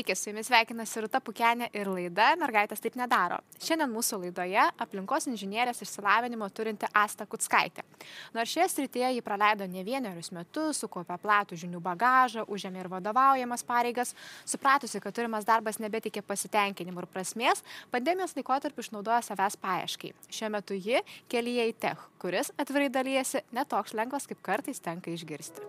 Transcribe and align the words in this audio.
Sveiki, 0.00 0.14
su 0.16 0.30
jumis 0.30 0.46
sveikinasi 0.48 1.02
Ruta 1.04 1.18
Pukenė 1.20 1.66
ir 1.76 1.88
laida 1.92 2.30
Mergaitės 2.40 2.80
taip 2.80 2.94
nedaro. 2.96 3.36
Šiandien 3.60 3.90
mūsų 3.92 4.16
laidoje 4.22 4.62
aplinkos 4.80 5.26
inžinierės 5.28 5.82
išsilavinimo 5.84 6.46
turinti 6.56 6.88
Asta 6.96 7.26
Kutskaitė. 7.28 7.84
Nors 8.32 8.48
šioje 8.48 8.70
srityje 8.72 9.10
ji 9.12 9.24
praleido 9.26 9.66
ne 9.68 9.84
vienerius 9.84 10.32
metus, 10.32 10.80
sukaupė 10.80 11.18
platų 11.20 11.58
žinių 11.60 11.82
bagažą, 11.84 12.46
užėmė 12.48 12.80
ir 12.80 12.88
vadovaujamas 12.88 13.66
pareigas, 13.68 14.14
supratusi, 14.48 15.02
kad 15.04 15.12
turimas 15.12 15.44
darbas 15.44 15.76
nebetikė 15.84 16.24
pasitenkinimų 16.24 17.04
ir 17.04 17.08
prasmės, 17.12 17.60
pandemijos 17.92 18.32
laikotarpį 18.38 18.86
išnaudoja 18.86 19.20
savęs 19.26 19.58
paieškai. 19.60 20.14
Šiuo 20.32 20.48
metu 20.56 20.80
ji 20.80 21.04
kelyje 21.28 21.68
į 21.74 21.76
tech, 21.76 22.08
kuris 22.24 22.54
atvirai 22.56 22.88
dalyjasi 22.88 23.44
netoks 23.52 23.92
lengvas, 23.92 24.24
kaip 24.32 24.40
kartais 24.48 24.80
tenka 24.80 25.12
išgirsti. 25.12 25.68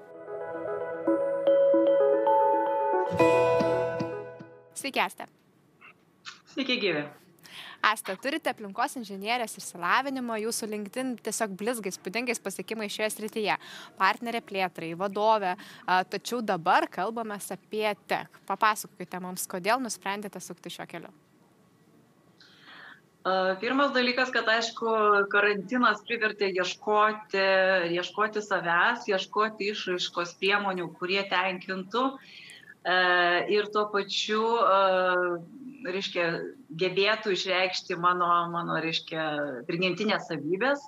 Sveiki, 4.74 5.00
Asta. 5.00 5.28
Sveiki, 6.54 6.78
gyvi. 6.80 7.04
Asta, 7.82 8.14
turite 8.22 8.52
aplinkos 8.52 8.94
inžinierės 9.00 9.56
išsilavinimo, 9.58 10.36
jūsų 10.38 10.68
LinkedIn 10.70 11.16
tiesiog 11.26 11.56
blizgais, 11.58 11.98
spūdingais 11.98 12.40
pasiekimai 12.44 12.86
šioje 12.94 13.10
srityje. 13.16 13.56
Partnerė 13.98 14.44
plėtrai, 14.46 14.92
vadovė, 15.00 15.56
tačiau 16.14 16.44
dabar 16.46 16.86
kalbame 16.94 17.40
apie 17.42 17.90
tech. 18.08 18.30
Papasakokite 18.48 19.22
mums, 19.24 19.48
kodėl 19.50 19.82
nusprendėte 19.82 20.40
sukti 20.40 20.70
šio 20.70 20.86
keliu. 20.92 21.10
Pirmas 23.62 23.92
dalykas, 23.94 24.30
kad 24.34 24.48
aišku, 24.50 24.94
karantinas 25.34 26.06
privertė 26.06 26.52
ieškoti, 26.54 27.42
ieškoti 27.98 28.46
savęs, 28.46 29.10
ieškoti 29.10 29.74
išraiškos 29.74 30.38
priemonių, 30.42 30.88
kurie 30.98 31.22
tenkintų 31.30 32.06
uh, 32.14 32.32
ir 32.86 33.68
tuo 33.74 33.86
pačiu, 33.94 34.42
e, 34.58 35.92
reiškia, 35.92 36.26
gebėtų 36.82 37.36
išreikšti 37.36 37.98
mano, 37.98 38.30
mano 38.54 38.80
reiškia, 38.82 39.28
prigimtinės 39.68 40.28
savybės. 40.30 40.88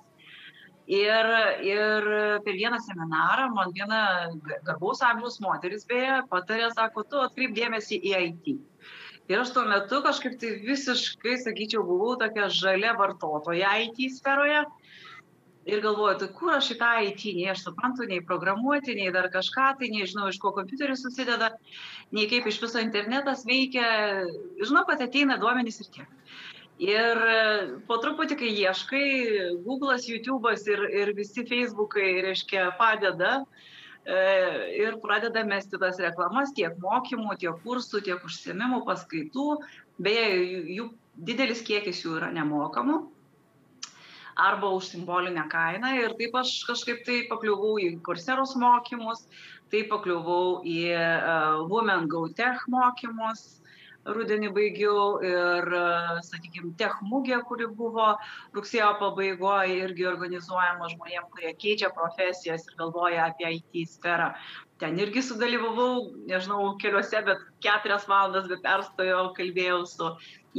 Ir, 0.84 1.26
ir 1.64 2.06
per 2.44 2.56
vieną 2.58 2.76
seminarą 2.84 3.46
man 3.54 3.70
viena 3.72 4.28
garbaus 4.66 5.00
amžiaus 5.00 5.38
moteris 5.40 5.86
beje 5.88 6.18
patarė, 6.28 6.68
sako, 6.74 7.06
tu 7.08 7.22
atkreip 7.22 7.54
dėmesį 7.56 8.02
į 8.04 8.12
IT. 8.26 8.50
Ir 9.32 9.40
aš 9.40 9.54
tuo 9.56 9.62
metu 9.64 10.02
kažkaip 10.04 10.36
tai 10.36 10.58
visiškai, 10.66 11.38
sakyčiau, 11.40 11.86
buvau 11.88 12.18
tokia 12.20 12.50
žalia 12.52 12.92
vartotoja 12.98 13.70
IT 13.86 14.10
sferoje 14.12 14.66
ir 15.66 15.80
galvoju, 15.80 16.18
tai 16.20 16.28
kur 16.36 16.54
aš 16.56 16.70
į 16.74 16.78
tą 16.80 16.90
IT, 17.08 17.24
nei 17.36 17.48
aš 17.52 17.64
suprantu, 17.66 18.06
nei 18.08 18.24
programuoti, 18.24 18.96
nei 18.98 19.12
dar 19.14 19.30
kažką, 19.32 19.70
tai 19.80 19.90
nežinau, 19.92 20.28
iš 20.28 20.38
ko 20.42 20.52
kompiuteris 20.56 21.04
susideda, 21.04 21.54
nei 22.14 22.26
kaip 22.30 22.48
iš 22.50 22.60
viso 22.62 22.82
internetas 22.82 23.46
veikia, 23.48 23.86
žinau, 24.60 24.84
kad 24.88 25.04
ateina 25.04 25.38
duomenys 25.40 25.80
ir 25.80 25.92
tiek. 25.98 26.10
Ir 26.84 27.20
po 27.88 28.00
truputį, 28.02 28.36
kai 28.40 28.50
ieškai, 28.50 29.06
Google'as, 29.64 30.08
YouTube'as 30.10 30.66
ir, 30.68 30.82
ir 30.90 31.14
visi 31.16 31.46
Facebook'ai, 31.46 32.08
reiškia, 32.26 32.66
padeda 32.80 33.36
e, 33.38 34.18
ir 34.82 34.98
pradeda 35.00 35.46
mesti 35.46 35.78
tas 35.80 36.02
reklamas 36.02 36.52
tiek 36.58 36.74
mokymų, 36.82 37.38
tiek 37.38 37.62
kursų, 37.62 38.02
tiek 38.10 38.26
užsiemimų, 38.26 38.82
paskaitų. 38.90 39.48
Beje, 40.02 40.26
jų 40.74 40.90
didelis 41.14 41.62
kiekis 41.62 42.02
jų 42.02 42.18
yra 42.18 42.34
nemokamų 42.34 43.04
arba 44.36 44.70
už 44.74 44.90
simbolinę 44.92 45.48
kainą 45.50 45.94
ir 45.98 46.14
taip 46.18 46.36
aš 46.40 46.54
kažkaip 46.68 47.04
tai 47.06 47.18
pakliuvau 47.30 47.76
į 47.82 47.90
kurseros 48.06 48.54
mokymus, 48.58 49.26
taip 49.72 49.90
pakliuvau 49.92 50.62
į 50.66 50.80
uh, 50.94 51.66
Women 51.70 52.08
Go 52.08 52.26
Tech 52.28 52.64
mokymus, 52.70 53.62
rudenį 54.04 54.50
baigiau 54.52 55.22
ir, 55.24 55.68
uh, 55.72 56.18
sakykime, 56.26 56.74
tech 56.80 56.98
mugė, 57.08 57.38
kuri 57.48 57.66
buvo 57.66 58.10
rugsėjo 58.56 58.90
pabaigoje 59.00 59.78
irgi 59.86 60.06
organizuojama 60.10 60.90
žmonėm, 60.92 61.30
kurie 61.32 61.54
keičia 61.56 61.90
profesijas 61.94 62.66
ir 62.68 62.76
galvoja 62.80 63.30
apie 63.30 63.56
IT 63.60 63.88
sferą. 63.94 64.32
Ten 64.82 64.98
irgi 65.00 65.22
sudalyvavau, 65.24 66.10
nežinau, 66.28 66.74
keliuose, 66.82 67.22
bet 67.24 67.40
keturias 67.64 68.08
valandas 68.10 68.50
be 68.50 68.58
perstojo 68.60 69.30
kalbėjau 69.38 69.84
su 69.88 70.10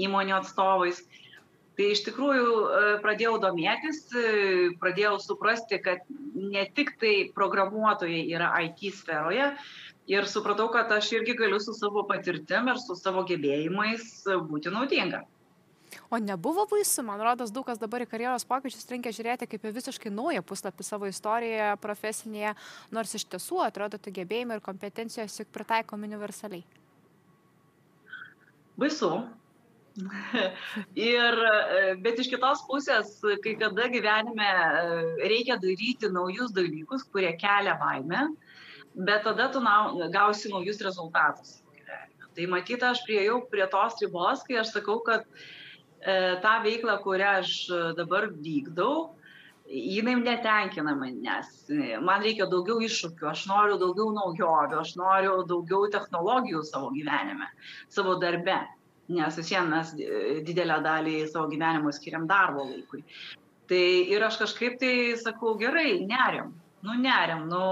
įmonių 0.07 0.39
atstovais. 0.39 1.03
Tai 1.75 1.87
iš 1.91 2.05
tikrųjų 2.05 2.45
e, 2.47 2.81
pradėjau 3.03 3.35
domėtis 3.43 4.05
e, 4.15 4.25
pradėjau 4.79 5.17
suprasti 5.19 5.81
kad 5.83 6.05
ne 6.35 6.63
tik 6.77 6.93
tai 7.01 7.15
programuotojai 7.35 8.23
yra 8.31 8.53
it 8.63 8.79
sferoje 8.95 9.51
ir 10.07 10.27
supratau 10.31 10.69
kad 10.71 10.91
aš 10.91 11.11
irgi 11.17 11.35
galiu 11.35 11.59
su 11.59 11.73
savo 11.73 12.05
patirtim 12.07 12.69
ir 12.71 12.79
su 12.79 12.95
savo 12.95 13.25
gebėjimais 13.27 14.23
būti 14.47 14.71
naudinga. 14.71 15.25
O 16.09 16.17
nebuvo 16.17 16.65
baisu, 16.69 17.03
man 17.03 17.21
rodos, 17.21 17.51
daug 17.53 17.65
kas 17.67 17.79
dabar 17.81 18.03
į 18.03 18.09
karjeros 18.09 18.45
pokyčius 18.47 18.87
reikia 18.89 19.13
žiūrėti 19.15 19.47
kaip 19.49 19.65
į 19.65 19.71
visiškai 19.75 20.11
naują 20.13 20.43
puslapį 20.45 20.85
savo 20.85 21.09
istorijoje, 21.09 21.69
profesinėje, 21.83 22.53
nors 22.95 23.15
iš 23.17 23.25
tiesų 23.31 23.61
atrodo, 23.65 23.99
tu 24.01 24.13
gebėjimai 24.13 24.59
ir 24.59 24.65
kompetencijos 24.65 25.39
juk 25.41 25.51
pritaikomi 25.55 26.09
universaliai. 26.09 26.65
Baisu, 28.75 29.11
Ir, 30.95 31.37
e, 31.39 31.95
bet 32.03 32.19
iš 32.19 32.29
kitos 32.31 32.63
pusės, 32.67 33.15
kai 33.43 33.55
kada 33.59 33.87
gyvenime 33.91 34.47
e, 34.47 35.03
reikia 35.23 35.55
daryti 35.61 36.09
naujus 36.11 36.51
dalykus, 36.55 37.05
kurie 37.11 37.31
kelia 37.39 37.77
baimę, 37.79 38.27
bet 38.95 39.23
tada 39.27 39.47
tu 39.53 39.63
gausi 40.11 40.51
naujus 40.51 40.81
rezultatus. 40.83 41.61
Tai 42.35 42.47
matyt, 42.51 42.83
aš 42.83 43.05
priejau 43.07 43.45
prie 43.47 43.67
tos 43.71 43.95
ribos, 44.03 44.43
kai 44.43 44.59
aš 44.59 44.73
sakau, 44.75 44.99
kad 45.07 45.23
e, 46.03 46.35
tą 46.43 46.57
veiklą, 46.67 46.99
kurią 47.03 47.37
aš 47.39 47.53
dabar 47.95 48.27
vykdau, 48.35 49.15
jinai 49.65 50.19
netenkina 50.19 50.91
manęs. 50.99 51.69
Man 52.03 52.25
reikia 52.25 52.51
daugiau 52.51 52.83
iššūkių, 52.83 53.31
aš 53.31 53.47
noriu 53.47 53.79
daugiau 53.79 54.11
naujovių, 54.13 54.81
aš 54.83 54.97
noriu 54.99 55.39
daugiau 55.47 55.87
technologijų 55.95 56.67
savo 56.67 56.91
gyvenime, 56.93 57.47
savo 57.87 58.19
darbe 58.19 58.59
nes 59.07 59.37
vis 59.37 59.51
vien 59.51 59.69
mes 59.69 59.93
e, 59.99 60.41
didelę 60.45 60.79
dalį 60.85 61.15
savo 61.29 61.49
gyvenimo 61.51 61.93
skiriam 61.93 62.25
darbo 62.29 62.65
laikui. 62.65 63.03
Tai 63.69 63.85
ir 64.13 64.23
aš 64.25 64.39
kažkaip 64.43 64.77
tai 64.81 64.93
sakau, 65.17 65.55
gerai, 65.57 65.99
neriam, 66.05 66.53
nu 66.85 66.97
neriam, 67.01 67.47
nu 67.49 67.63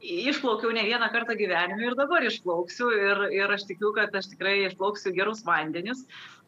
išplaukiau 0.00 0.72
ne 0.72 0.86
vieną 0.86 1.10
kartą 1.12 1.36
gyvenime 1.36 1.84
ir 1.84 1.96
dabar 1.98 2.24
išplauksiu 2.24 2.88
ir, 2.96 3.22
ir 3.36 3.52
aš 3.52 3.66
tikiu, 3.68 3.92
kad 3.96 4.14
aš 4.16 4.30
tikrai 4.32 4.62
išplauksiu 4.64 5.12
gerus 5.16 5.44
vandenis 5.44 6.06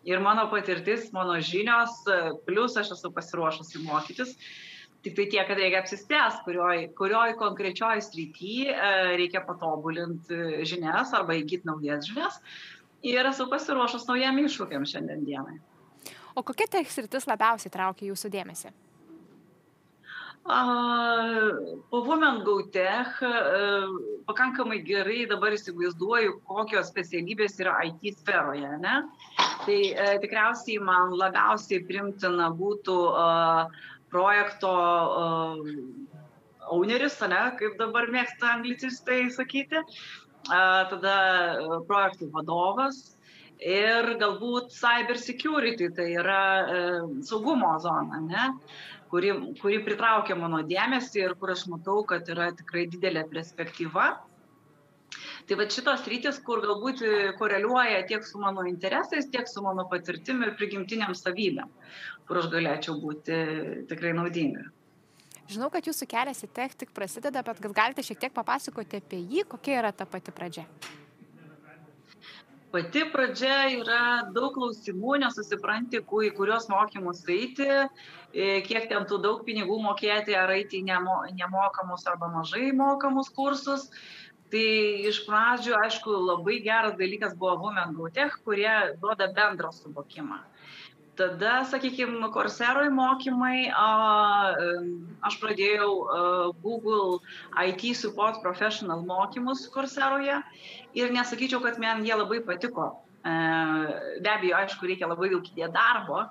ir 0.09 0.21
mano 0.25 0.49
patirtis, 0.51 1.11
mano 1.13 1.37
žinios, 1.41 2.01
plus 2.47 2.77
aš 2.81 2.95
esu 2.97 3.13
pasiruošusi 3.13 3.85
mokytis. 3.85 4.37
Tik 5.03 5.17
tai 5.19 5.25
tiek, 5.27 5.47
kad 5.49 5.59
reikia 5.59 5.81
apsispręsti, 5.83 6.45
kurioj, 6.47 6.85
kurioj 6.95 7.33
konkrečioj 7.41 8.05
srity 8.07 8.69
e, 8.71 8.77
reikia 9.19 9.43
patobulinti 9.43 10.63
žinias 10.69 11.11
arba 11.19 11.35
įgyti 11.41 11.67
naujas 11.67 12.07
žinias 12.07 12.39
ir 13.03 13.29
esu 13.29 13.49
pasiruošus 13.51 14.07
naujam 14.09 14.39
iššūkiam 14.45 14.87
šiandien 14.89 15.27
dienai. 15.27 15.59
O 16.35 16.43
kokia 16.47 16.69
tech 16.71 16.89
sritis 16.91 17.29
labiausiai 17.29 17.73
traukia 17.73 18.09
jūsų 18.09 18.31
dėmesį? 18.33 18.73
Po 20.43 21.99
Women 22.03 22.41
Go 22.43 22.57
Tech 22.75 23.21
pakankamai 24.27 24.81
gerai 24.83 25.21
dabar 25.31 25.55
įsivaizduoju, 25.55 26.41
kokios 26.49 26.91
specialybės 26.91 27.61
yra 27.63 27.77
IT 27.87 28.19
sferoje. 28.19 28.73
Ne? 28.83 28.97
Tai 29.63 29.79
e, 29.79 30.09
tikriausiai 30.25 30.83
man 30.83 31.15
labiausiai 31.15 31.85
primtina 31.87 32.51
būtų 32.59 32.97
projekto 34.11 34.73
owneris, 36.73 37.21
ne, 37.31 37.43
kaip 37.61 37.79
dabar 37.79 38.11
mėgsta 38.13 38.57
anglicistai 38.57 39.25
sakyti, 39.35 39.83
tada 40.49 41.17
e, 41.59 41.81
projektų 41.89 42.31
vadovas 42.33 43.17
ir 43.63 44.17
galbūt 44.19 44.73
cyber 44.75 45.19
security, 45.19 45.91
tai 45.95 46.13
yra 46.19 46.43
e, 46.63 46.81
saugumo 47.23 47.77
zona, 47.83 48.19
ne, 48.25 48.49
kuri, 49.13 49.33
kuri 49.61 49.79
pritraukia 49.87 50.37
mano 50.37 50.63
dėmesį 50.67 51.23
ir 51.23 51.37
kur 51.39 51.55
aš 51.55 51.67
matau, 51.71 52.03
kad 52.05 52.29
yra 52.29 52.51
tikrai 52.59 52.89
didelė 52.91 53.27
perspektyva. 53.31 54.11
Tai 55.47 55.57
va 55.59 55.67
šitos 55.69 56.07
rytis, 56.09 56.39
kur 56.47 56.63
galbūt 56.63 57.03
koreliuoja 57.37 58.05
tiek 58.09 58.25
su 58.25 58.39
mano 58.41 58.63
interesais, 58.65 59.27
tiek 59.29 59.49
su 59.51 59.63
mano 59.63 59.85
patirtim 59.91 60.41
ir 60.47 60.55
prigimtiniam 60.57 61.13
savybėm, 61.19 61.69
kur 62.29 62.41
aš 62.41 62.49
galėčiau 62.55 62.97
būti 63.03 63.43
tikrai 63.91 64.15
naudinga. 64.17 64.71
Žinau, 65.53 65.69
kad 65.73 65.85
jūsų 65.85 66.07
kelias 66.09 66.41
į 66.47 66.49
tech 66.57 66.75
tik 66.81 66.93
prasideda, 66.97 67.43
bet 67.45 67.61
gal 67.61 67.75
galite 67.77 68.05
šiek 68.07 68.21
tiek 68.23 68.33
papasakoti 68.33 69.03
apie 69.03 69.21
jį, 69.21 69.45
kokia 69.53 69.81
yra 69.83 69.93
ta 69.93 70.07
pati 70.09 70.33
pradžia. 70.33 70.65
Pati 72.73 73.03
pradžia 73.13 73.57
yra 73.75 74.05
daug 74.33 74.55
klausimų, 74.55 75.19
nesusipranti, 75.27 76.01
į 76.01 76.31
kurios 76.39 76.71
mokymus 76.73 77.21
eiti, 77.29 77.69
e, 77.69 78.47
kiek 78.65 78.89
ten 78.89 79.05
tų 79.11 79.19
daug 79.27 79.43
pinigų 79.45 79.77
mokėti, 79.85 80.33
ar 80.33 80.55
eiti 80.55 80.81
nemo, 80.87 81.19
nemokamus 81.37 82.07
arba 82.09 82.31
mažai 82.33 82.71
mokamus 82.73 83.29
kursus. 83.29 83.91
Tai 84.53 84.65
iš 85.09 85.21
pradžių, 85.27 85.77
aišku, 85.83 86.17
labai 86.31 86.59
geras 86.65 86.97
dalykas 86.97 87.37
buvo 87.37 87.59
Women 87.61 87.93
Go 87.97 88.09
Tech, 88.13 88.41
kurie 88.45 88.73
duoda 89.01 89.29
bendrą 89.37 89.73
suvokimą. 89.73 90.41
Tada, 91.13 91.59
sakykime, 91.69 92.25
Corseroj 92.33 92.89
mokymai, 92.97 93.69
aš 95.29 95.35
pradėjau 95.43 95.91
Google 96.65 97.19
IT 97.61 97.85
Support 97.99 98.41
Professional 98.41 99.05
mokymus 99.05 99.67
Corseroje 99.75 100.39
ir 100.97 101.13
nesakyčiau, 101.13 101.61
kad 101.61 101.77
man 101.83 102.07
jie 102.07 102.17
labai 102.17 102.41
patiko. 102.47 102.95
E, 103.23 103.35
be 104.25 104.31
abejo, 104.33 104.57
aišku, 104.57 104.89
reikia 104.89 105.11
labai 105.11 105.29
daug 105.35 105.45
įdėti 105.47 105.69
darbo, 105.77 106.25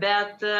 bet 0.00 0.46
e, 0.46 0.54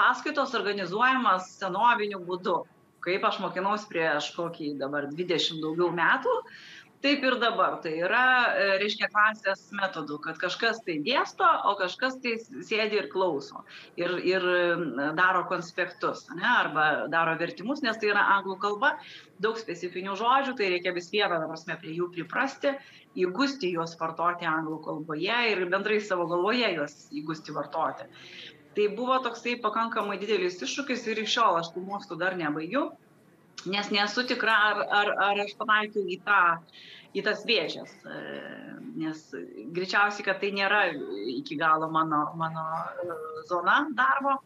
paskaitos 0.00 0.56
organizuojamas 0.58 1.52
senoviniu 1.60 2.24
būdu. 2.26 2.62
Kaip 3.04 3.24
aš 3.24 3.38
mokinausi 3.40 3.88
prieš 3.88 4.32
kokį 4.36 4.74
dabar 4.80 5.06
20 5.12 5.60
daugiau 5.62 5.92
metų, 5.92 6.34
taip 7.04 7.24
ir 7.24 7.36
dabar. 7.40 7.78
Tai 7.84 7.92
yra 7.96 8.24
e, 8.52 8.66
reiškia 8.82 9.08
klasės 9.12 9.62
metodu 9.76 10.18
kad 10.24 10.38
kažkas 10.40 10.82
tai 10.86 10.98
dėsto 11.04 11.48
o 11.70 11.74
kažkas 11.80 12.18
tai 12.24 12.36
sėdi 12.40 13.00
ir 13.00 13.08
klauso 13.12 13.64
ir 14.00 14.16
ir 14.26 14.46
daro 15.18 15.46
konspektus 15.50 16.26
ane 16.34 16.46
arba 16.52 16.86
daro 17.12 17.36
vertimus 17.40 17.82
nes 17.86 17.98
tai 18.00 18.12
yra 18.12 18.26
anglų 18.36 18.58
kalba 18.64 18.94
daug 19.40 19.58
specifinių 19.60 20.16
žodžių 20.20 20.56
tai 20.58 20.70
reikia 20.74 20.94
vis 20.96 21.10
viena 21.12 21.40
ta 21.40 21.48
prasme 21.48 21.78
prie 21.80 21.96
jų 21.96 22.10
priprasti 22.14 22.76
įgusti 23.18 23.72
juos 23.74 23.96
vartoti 24.00 24.46
anglų 24.46 24.80
kalboje 24.84 25.42
ir 25.52 25.66
bendrai 25.72 26.00
savo 26.04 26.28
galvoje 26.30 26.68
juos 26.76 26.96
įgusti 27.10 27.54
vartoti. 27.56 28.06
Tai 28.76 28.86
buvo 28.94 29.16
toksai 29.24 29.56
pakankamai 29.62 30.18
didelis 30.20 30.60
iššūkis 30.62 31.08
ir 31.10 31.24
iki 31.24 31.32
šiol 31.32 31.58
aš 31.58 31.72
tų 31.74 31.82
mokslų 31.88 32.20
dar 32.20 32.36
nebaigiau 32.38 32.92
nes 33.66 33.90
nesu 33.92 34.24
tikra, 34.28 34.56
ar, 34.70 34.82
ar, 35.00 35.12
ar 35.28 35.42
aš 35.44 35.54
pataikiau 35.58 36.06
į, 36.08 36.20
tą, 36.26 36.42
į 37.16 37.24
tas 37.26 37.44
vėžės, 37.48 37.92
e, 38.06 38.20
nes 39.00 39.22
greičiausiai, 39.76 40.26
kad 40.26 40.40
tai 40.42 40.52
nėra 40.56 40.86
iki 41.34 41.58
galo 41.60 41.90
mano, 41.92 42.26
mano 42.40 42.66
e, 43.04 43.16
zona 43.50 43.82
darbo. 43.96 44.38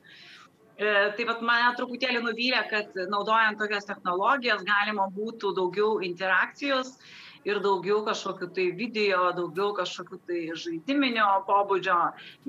E, 0.74 0.88
tai 1.14 1.26
vat 1.28 1.42
mane 1.46 1.74
truputėlį 1.78 2.24
nuvylė, 2.24 2.64
kad 2.70 2.96
naudojant 3.12 3.60
tokias 3.60 3.86
technologijas 3.86 4.64
galima 4.66 5.06
būtų 5.14 5.54
daugiau 5.54 6.00
interakcijos 6.02 6.96
ir 7.48 7.60
daugiau 7.64 8.00
kažkokių 8.06 8.48
tai 8.56 8.68
video, 8.76 9.28
daugiau 9.36 9.74
kažkokių 9.76 10.20
tai 10.28 10.40
žaidiminio 10.60 11.26
pobūdžio, 11.48 11.98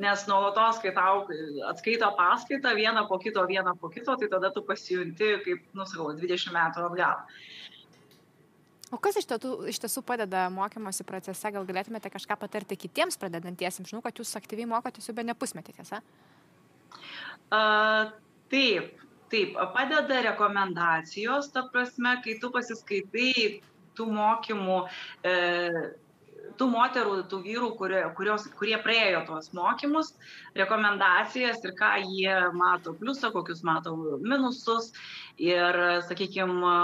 nes 0.01 0.25
nuolatos, 0.29 0.79
kai 0.83 0.93
tau 0.95 1.25
atskaito 1.71 2.09
paskaitą 2.17 2.75
vieną 2.77 3.05
po 3.09 3.19
kito, 3.19 3.43
vieną 3.49 3.75
po 3.81 3.91
kito, 3.93 4.15
tai 4.19 4.31
tada 4.31 4.51
tu 4.55 4.63
pasijunti 4.65 5.35
kaip, 5.45 5.67
nusakau, 5.77 6.13
20 6.15 6.55
metų 6.55 6.87
atgal. 6.89 7.27
O 8.93 8.99
kas 9.01 9.17
iš 9.19 9.25
tiesų, 9.27 9.51
iš 9.71 9.79
tiesų 9.81 10.03
padeda 10.05 10.45
mokymosi 10.53 11.03
procese? 11.07 11.49
Gal 11.51 11.65
galėtumėte 11.67 12.11
kažką 12.13 12.37
patarti 12.39 12.77
kitiems 12.79 13.17
pradedantiesiems? 13.19 13.89
Žinau, 13.89 14.03
kad 14.05 14.21
jūs 14.21 14.35
aktyviai 14.37 14.69
mokotės 14.69 15.09
jau 15.09 15.15
be 15.17 15.25
nepusmetį, 15.25 15.73
tiesa? 15.79 15.99
Uh, 17.51 18.13
taip, 18.53 19.01
taip, 19.33 19.57
padeda 19.75 20.21
rekomendacijos, 20.29 21.49
ta 21.51 21.65
prasme, 21.73 22.13
kai 22.23 22.37
tu 22.41 22.51
pasiskaitai 22.53 23.33
tų 23.97 24.09
mokymų, 24.13 24.79
e, 25.25 25.35
tų 26.59 26.67
moterų, 26.71 27.15
tų 27.31 27.39
vyrų, 27.45 27.69
kurie, 27.79 28.01
kurios, 28.17 28.45
kurie 28.59 28.75
praėjo 28.83 29.23
tuos 29.27 29.51
mokymus, 29.55 30.13
rekomendacijas 30.57 31.63
ir 31.65 31.75
ką 31.79 31.91
jie 32.05 32.37
mato 32.55 32.95
pliusą, 32.99 33.31
kokius 33.35 33.63
mato 33.67 33.95
minusus 34.21 34.91
ir, 35.41 35.79
sakykime, 36.07 36.77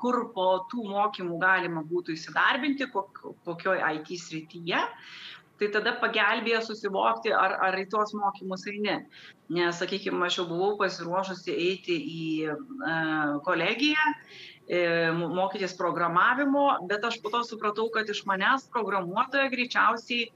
kur 0.00 0.24
po 0.36 0.48
tų 0.72 0.88
mokymų 0.94 1.38
galima 1.42 1.84
būtų 1.88 2.16
įsidarbinti, 2.16 2.90
kok, 2.94 3.24
kokioj 3.44 3.82
IT 3.92 4.16
srityje. 4.20 4.82
Tai 5.54 5.68
tada 5.70 5.92
pagelbėja 6.02 6.64
susivokti, 6.66 7.30
ar, 7.30 7.52
ar 7.62 7.76
į 7.78 7.84
tuos 7.92 8.10
mokymus 8.18 8.64
eini. 8.66 8.96
Nes, 9.54 9.76
sakykime, 9.78 10.18
aš 10.26 10.40
jau 10.40 10.48
buvau 10.48 10.72
pasiruošusi 10.80 11.54
eiti 11.54 11.94
į 11.94 12.24
e, 12.50 12.56
kolegiją 13.46 14.08
mokytis 14.68 15.76
programavimo, 15.76 16.86
bet 16.88 17.04
aš 17.04 17.18
po 17.22 17.30
to 17.30 17.42
supratau, 17.44 17.90
kad 17.92 18.08
iš 18.08 18.22
manęs 18.24 18.68
programuotoja 18.72 19.50
greičiausiai 19.52 20.30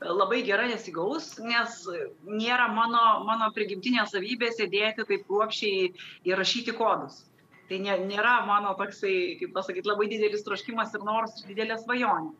labai 0.00 0.42
gerai 0.44 0.68
nesigaus, 0.70 1.34
nes 1.44 1.84
nėra 2.24 2.68
mano, 2.72 3.24
mano 3.28 3.50
prigimtinė 3.52 4.06
savybė 4.08 4.50
sėdėti 4.56 5.04
taip 5.08 5.26
kruopšiai 5.28 5.90
ir 6.24 6.40
rašyti 6.40 6.76
kodus. 6.76 7.24
Tai 7.70 7.78
nė, 7.78 8.00
nėra 8.08 8.40
mano 8.48 8.72
toksai, 8.74 9.38
kaip 9.38 9.52
pasakyti, 9.54 9.86
labai 9.86 10.08
didelis 10.10 10.42
troškimas 10.42 10.94
ir 10.96 11.04
nors 11.06 11.44
didelė 11.46 11.76
svajonė. 11.78 12.32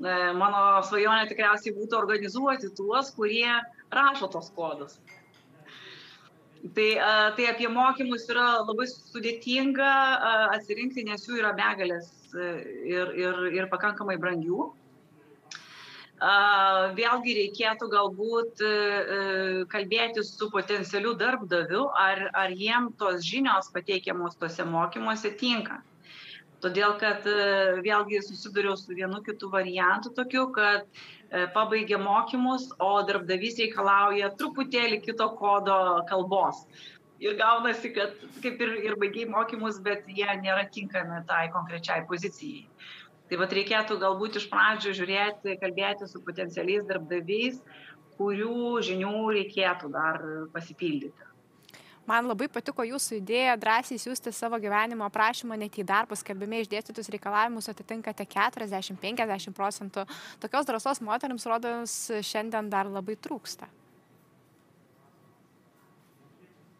E, 0.00 0.14
mano 0.38 0.80
svajonė 0.88 1.26
tikriausiai 1.28 1.74
būtų 1.76 1.98
organizuoti 1.98 2.70
tuos, 2.78 3.10
kurie 3.12 3.58
rašo 3.92 4.30
tos 4.32 4.48
kodus. 4.56 4.96
Tai, 6.60 6.90
tai 7.36 7.46
apie 7.48 7.68
mokymus 7.72 8.26
yra 8.28 8.60
labai 8.60 8.84
sudėtinga 8.90 9.92
atsirinkti, 10.58 11.06
nes 11.08 11.22
jų 11.24 11.38
yra 11.40 11.54
begalės 11.56 12.10
e, 12.36 12.48
ir, 12.90 13.12
ir, 13.16 13.38
ir 13.56 13.68
pakankamai 13.72 14.18
brangių. 14.20 14.66
Vėlgi 16.98 17.36
reikėtų 17.38 17.86
galbūt 17.94 18.60
e, 18.60 18.68
e, 18.68 19.20
kalbėti 19.72 20.20
su 20.28 20.50
potencialiu 20.52 21.14
darbdaviu, 21.16 21.86
ar, 21.96 22.26
ar 22.36 22.52
jiem 22.52 22.90
tos 23.00 23.24
žinios 23.24 23.72
pateikiamos 23.72 24.36
tose 24.36 24.66
mokymuose 24.68 25.32
tinka. 25.40 25.80
Todėl, 26.60 26.98
kad 27.00 27.24
vėlgi 27.80 28.20
susiduriau 28.20 28.76
su 28.76 28.92
vienu 28.92 29.22
kitu 29.24 29.48
variantu 29.48 30.12
tokiu, 30.12 30.50
kad 30.52 30.84
E, 30.84 31.19
pabaigia 31.54 31.98
mokymus, 31.98 32.70
o 32.82 33.02
darbdavys 33.06 33.58
reikalauja 33.62 34.32
truputėlį 34.38 35.00
kito 35.04 35.28
kodo 35.38 35.76
kalbos. 36.10 36.64
Ir 37.20 37.36
gaunasi, 37.36 37.92
kad 37.94 38.16
kaip 38.42 38.62
ir, 38.64 38.74
ir 38.88 38.96
baigiai 38.98 39.28
mokymus, 39.28 39.78
bet 39.84 40.08
jie 40.08 40.28
nėra 40.40 40.64
tinkami 40.72 41.20
tai 41.28 41.48
konkrečiai 41.52 42.06
pozicijai. 42.08 42.64
Tai 43.30 43.38
vad 43.38 43.52
reikėtų 43.54 44.00
galbūt 44.00 44.40
iš 44.40 44.48
pradžių 44.50 44.94
žiūrėti, 44.98 45.58
kalbėti 45.60 46.08
su 46.10 46.22
potencialiais 46.26 46.86
darbdaviais, 46.88 47.60
kurių 48.18 48.80
žinių 48.88 49.18
reikėtų 49.36 49.92
dar 49.94 50.24
pasipildyti 50.54 51.29
man 52.10 52.28
labai 52.30 52.48
patiko 52.52 52.84
jūsų 52.86 53.20
idėja 53.20 53.56
drąsiai 53.60 54.00
siūsti 54.02 54.32
savo 54.34 54.58
gyvenimo 54.62 55.06
aprašymą 55.06 55.58
net 55.60 55.78
į 55.78 55.86
darbą 55.88 56.18
skelbime 56.18 56.62
išdėstytus 56.64 57.10
reikalavimus 57.14 57.70
atitinkate 57.70 58.26
40-50 58.34 59.54
procentų. 59.56 60.06
Tokios 60.42 60.68
drąsos 60.68 61.02
moteriams, 61.06 61.46
rodos, 61.50 61.94
šiandien 62.26 62.70
dar 62.72 62.90
labai 62.90 63.16
trūksta. 63.20 63.70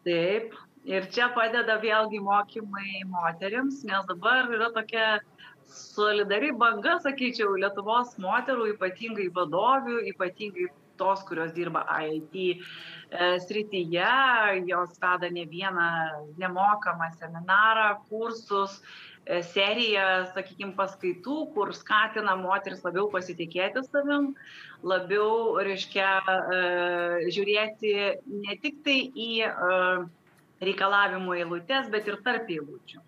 Taip, 0.01 0.55
ir 0.89 1.07
čia 1.13 1.29
padeda 1.35 1.77
vėlgi 1.81 2.21
mokymai 2.25 3.03
moteriams, 3.09 3.83
nes 3.85 4.07
dabar 4.09 4.49
yra 4.49 4.71
tokia 4.73 5.19
solidari 5.71 6.51
banga, 6.57 6.97
sakyčiau, 7.03 7.53
Lietuvos 7.61 8.17
moterų, 8.19 8.71
ypatingai 8.73 9.29
vadovių, 9.35 10.01
ypatingai 10.11 10.67
tos, 11.01 11.23
kurios 11.25 11.53
dirba 11.57 11.81
IT 12.05 12.35
e, 12.37 12.55
srityje, 13.45 14.09
jos 14.69 14.99
veda 15.01 15.29
ne 15.33 15.45
vieną 15.49 15.87
nemokamą 16.37 17.09
seminarą, 17.17 17.87
kursus, 18.09 18.77
e, 19.25 19.41
seriją, 19.49 20.07
sakykime, 20.35 20.75
paskaitų, 20.77 21.37
kur 21.55 21.73
skatina 21.77 22.37
moteris 22.39 22.85
labiau 22.85 23.09
pasitikėti 23.13 23.83
savim, 23.89 24.31
labiau, 24.93 25.57
reiškia, 25.65 26.09
e, 26.29 27.29
žiūrėti 27.33 27.93
ne 28.45 28.57
tik 28.61 28.83
tai 28.85 28.99
į 29.09 29.31
reikalavimų 30.61 31.39
eilutes, 31.41 31.89
bet 31.89 32.09
ir 32.09 32.21
tarp 32.25 32.49
eilučių. 32.53 33.01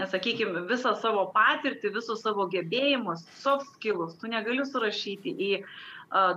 Nes, 0.00 0.10
sakykime, 0.14 0.64
visą 0.70 0.94
savo 0.96 1.26
patirtį, 1.34 1.92
visus 1.98 2.24
savo 2.24 2.48
gebėjimus, 2.52 3.26
soft 3.42 3.68
skills, 3.76 4.16
tu 4.20 4.30
negali 4.32 4.64
surašyti 4.64 5.34
į 5.50 5.50
uh, 5.60 5.72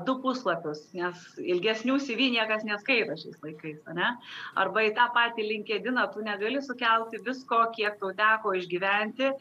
du 0.05 0.13
puslapius, 0.21 0.83
nes 0.93 1.21
ilgesnių 1.41 1.95
CV 2.05 2.29
niekas 2.35 2.65
neskaito 2.67 3.15
šiais 3.17 3.39
laikais, 3.41 3.79
ne? 3.97 4.11
Arba 4.59 4.83
į 4.85 4.91
tą 4.97 5.07
patį 5.15 5.47
linkediną 5.47 6.05
tu 6.13 6.21
negali 6.25 6.61
sukelti 6.61 7.21
visko, 7.25 7.63
kiek 7.73 7.97
tau 8.01 8.11
teko 8.17 8.53
išgyventi, 8.59 9.31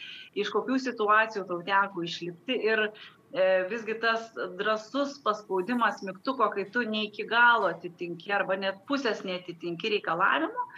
iš 0.40 0.52
kokių 0.54 0.78
situacijų 0.86 1.44
tau 1.50 1.60
teko 1.66 2.04
išlipti 2.08 2.56
ir 2.64 2.86
e, 2.88 3.44
visgi 3.68 3.98
tas 4.00 4.32
drasus 4.56 5.18
paspaudimas 5.26 6.00
mygtuko, 6.06 6.48
kai 6.56 6.64
tu 6.72 6.86
ne 6.88 7.04
iki 7.10 7.28
galo 7.28 7.68
atitinki 7.74 8.32
arba 8.32 8.56
net 8.56 8.80
pusės 8.88 9.20
netitinki 9.28 9.98
reikalavimų, 9.98 10.68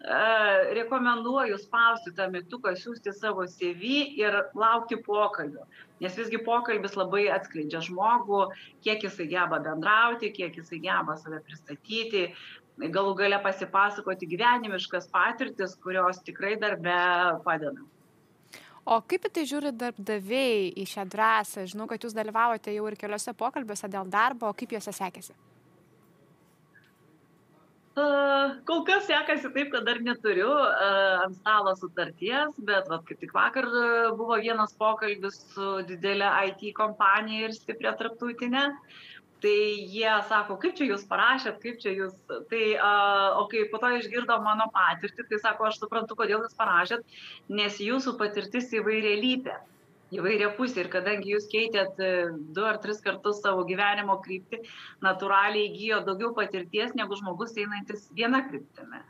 rekomenduoju 0.00 1.58
spausti 1.60 2.12
tą 2.16 2.30
mygtuką, 2.32 2.72
siūsti 2.76 3.12
savo 3.12 3.44
CV 3.46 4.16
ir 4.16 4.38
laukti 4.56 4.96
pokalbio. 4.96 5.66
Nes 6.00 6.16
visgi 6.16 6.40
pokalbis 6.40 6.96
labai 6.96 7.28
atskleidžia 7.28 7.82
žmogų, 7.84 8.46
kiek 8.84 9.04
jisai 9.04 9.28
geba 9.28 9.60
bendrauti, 9.60 10.32
kiek 10.32 10.56
jisai 10.56 10.80
geba 10.80 11.16
save 11.20 11.42
pristatyti, 11.44 12.30
galų 12.80 13.14
gale 13.18 13.42
pasipasakoti 13.44 14.26
gyvenimiškas 14.30 15.10
patirtis, 15.12 15.76
kurios 15.76 16.22
tikrai 16.24 16.56
darbe 16.56 16.96
padeda. 17.44 17.84
O 18.88 19.02
kaip 19.04 19.28
į 19.28 19.30
tai 19.36 19.44
žiūri 19.44 19.74
darbdaviai 19.76 20.72
į 20.80 20.86
šią 20.88 21.04
drąsą? 21.12 21.66
Žinau, 21.68 21.84
kad 21.86 22.00
jūs 22.00 22.16
dalyvavote 22.16 22.72
jau 22.72 22.88
ir 22.88 22.96
keliose 22.96 23.36
pokalbiuose 23.36 23.92
dėl 23.92 24.08
darbo, 24.08 24.48
kaip 24.56 24.72
juose 24.72 24.96
sekėsi? 24.96 25.36
Kol 28.68 28.82
kas 28.88 29.06
sekasi 29.08 29.50
taip, 29.54 29.70
kad 29.74 29.86
dar 29.88 30.00
neturiu 30.04 30.48
ant 30.50 31.36
stalo 31.38 31.74
sutarties, 31.78 32.58
bet 32.70 32.90
vat, 32.92 33.04
kaip 33.08 33.20
tik 33.22 33.32
vakar 33.36 33.68
buvo 34.18 34.38
vienas 34.42 34.74
pokalbis 34.80 35.40
su 35.54 35.70
didelė 35.88 36.28
IT 36.50 36.66
kompanija 36.76 37.48
ir 37.48 37.56
stipria 37.56 37.94
tarptautinė. 37.98 38.66
Tai 39.40 39.56
jie 39.88 40.10
sako, 40.28 40.58
kaip 40.60 40.74
čia 40.76 40.90
jūs 40.90 41.06
parašėt, 41.08 41.62
kaip 41.62 41.78
čia 41.80 41.94
jūs. 41.96 42.12
Tai, 42.28 42.64
o 43.40 43.46
kai 43.48 43.64
po 43.72 43.80
to 43.80 43.94
išgirdo 43.96 44.36
mano 44.44 44.66
patirtį, 44.74 45.24
tai 45.30 45.40
sako, 45.40 45.70
aš 45.70 45.80
suprantu, 45.80 46.18
kodėl 46.18 46.44
jūs 46.44 46.58
parašėt, 46.58 47.06
nes 47.48 47.80
jūsų 47.80 48.18
patirtis 48.20 48.68
įvairia 48.76 49.16
lypė 49.22 49.56
įvairia 50.14 50.50
pusė 50.56 50.84
ir 50.84 50.90
kadangi 50.92 51.34
jūs 51.34 51.46
keitėt 51.52 52.00
e, 52.02 52.10
du 52.56 52.66
ar 52.66 52.80
tris 52.82 53.00
kartus 53.04 53.40
savo 53.44 53.64
gyvenimo 53.68 54.18
kryptį, 54.24 54.62
natūraliai 55.06 55.68
įgyjo 55.70 56.02
daugiau 56.08 56.32
patirties 56.36 56.96
negu 56.98 57.18
žmogus 57.20 57.56
einantis 57.60 58.08
viena 58.16 58.42
kryptimi. 58.48 59.02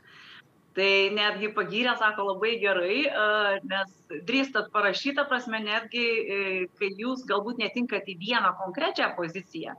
Tai 0.71 0.91
netgi 1.11 1.49
pagyrė, 1.51 1.97
sako, 1.99 2.29
labai 2.29 2.53
gerai, 2.61 3.01
e, 3.03 3.23
nes 3.67 4.21
drįstat 4.29 4.69
parašytą 4.71 5.25
prasme, 5.27 5.59
netgi 5.65 6.05
e, 6.05 6.37
kai 6.79 6.93
jūs 6.95 7.25
galbūt 7.27 7.59
netinkat 7.59 8.07
į 8.07 8.15
vieną 8.21 8.53
konkrečią 8.61 9.09
poziciją. 9.17 9.75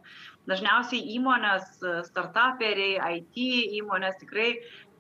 Dažniausiai 0.51 1.15
įmonės, 1.17 1.79
startuperiai, 2.11 2.99
IT 3.23 3.41
įmonės 3.81 4.19
tikrai 4.21 4.51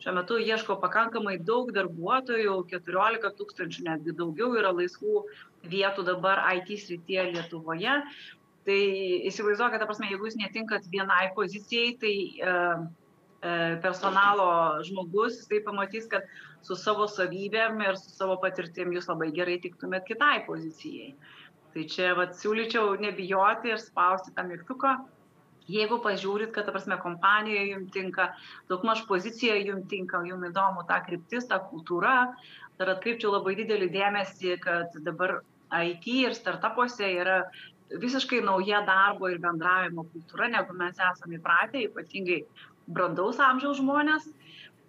šiuo 0.03 0.15
metu 0.17 0.39
ieško 0.41 0.77
pakankamai 0.83 1.37
daug 1.47 1.71
darbuotojų, 1.77 2.57
14 2.73 3.35
tūkstančių, 3.39 3.85
netgi 3.87 4.15
daugiau 4.19 4.57
yra 4.59 4.73
laisvų 4.75 5.27
vietų 5.71 6.07
dabar 6.09 6.43
IT 6.57 6.73
srityje 6.87 7.29
Lietuvoje. 7.37 8.01
Tai 8.67 8.81
įsivaizduokite, 9.29 9.81
ta 9.83 9.89
prasme, 9.89 10.09
jeigu 10.11 10.29
jūs 10.29 10.39
netinkat 10.39 10.87
vienai 10.91 11.33
pozicijai, 11.37 11.97
tai 11.99 12.15
e, 12.15 12.51
e, 12.51 12.57
personalo 13.83 14.47
žmogus, 14.87 15.41
jisai 15.41 15.63
pamatys, 15.67 16.07
kad 16.11 16.27
su 16.63 16.77
savo 16.79 17.09
savybėm 17.11 17.81
ir 17.83 17.99
su 17.99 18.13
savo 18.15 18.37
patirtim 18.43 18.93
jūs 18.95 19.09
labai 19.11 19.33
gerai 19.35 19.59
tiktumėt 19.63 20.07
kitai 20.07 20.45
pozicijai. 20.47 21.11
Tai 21.73 21.87
čia 21.89 22.13
vat, 22.15 22.37
siūlyčiau 22.39 22.95
nebijoti 23.01 23.73
ir 23.73 23.81
spausti 23.81 24.35
tą 24.37 24.45
mygtuką. 24.47 24.95
Jeigu 25.73 26.01
pažiūrit, 26.05 26.51
kad, 26.55 26.67
ta 26.67 26.75
prasme, 26.75 26.99
kompanija 27.01 27.63
jums 27.65 27.93
tinka, 27.95 28.33
daugmaž 28.69 29.05
pozicija 29.09 29.57
jums 29.63 29.87
tinka, 29.91 30.21
jums 30.27 30.51
įdomu 30.51 30.83
ta 30.89 31.01
kryptis, 31.07 31.47
ta 31.49 31.61
kultūra, 31.71 32.33
dar 32.79 32.95
atkreipčiau 32.97 33.31
labai 33.33 33.55
didelį 33.63 33.89
dėmesį, 33.95 34.57
kad 34.63 34.99
dabar 35.07 35.41
IT 35.73 36.09
ir 36.13 36.35
startupuose 36.37 37.07
yra 37.15 37.45
visiškai 38.03 38.43
nauja 38.45 38.83
darbo 38.87 39.31
ir 39.31 39.39
bendravimo 39.41 40.05
kultūra, 40.13 40.51
negu 40.51 40.75
mes 40.77 40.99
esame 40.99 41.39
įpratę, 41.39 41.87
ypatingai 41.89 42.43
brandaus 42.87 43.41
amžiaus 43.43 43.81
žmonės. 43.81 44.29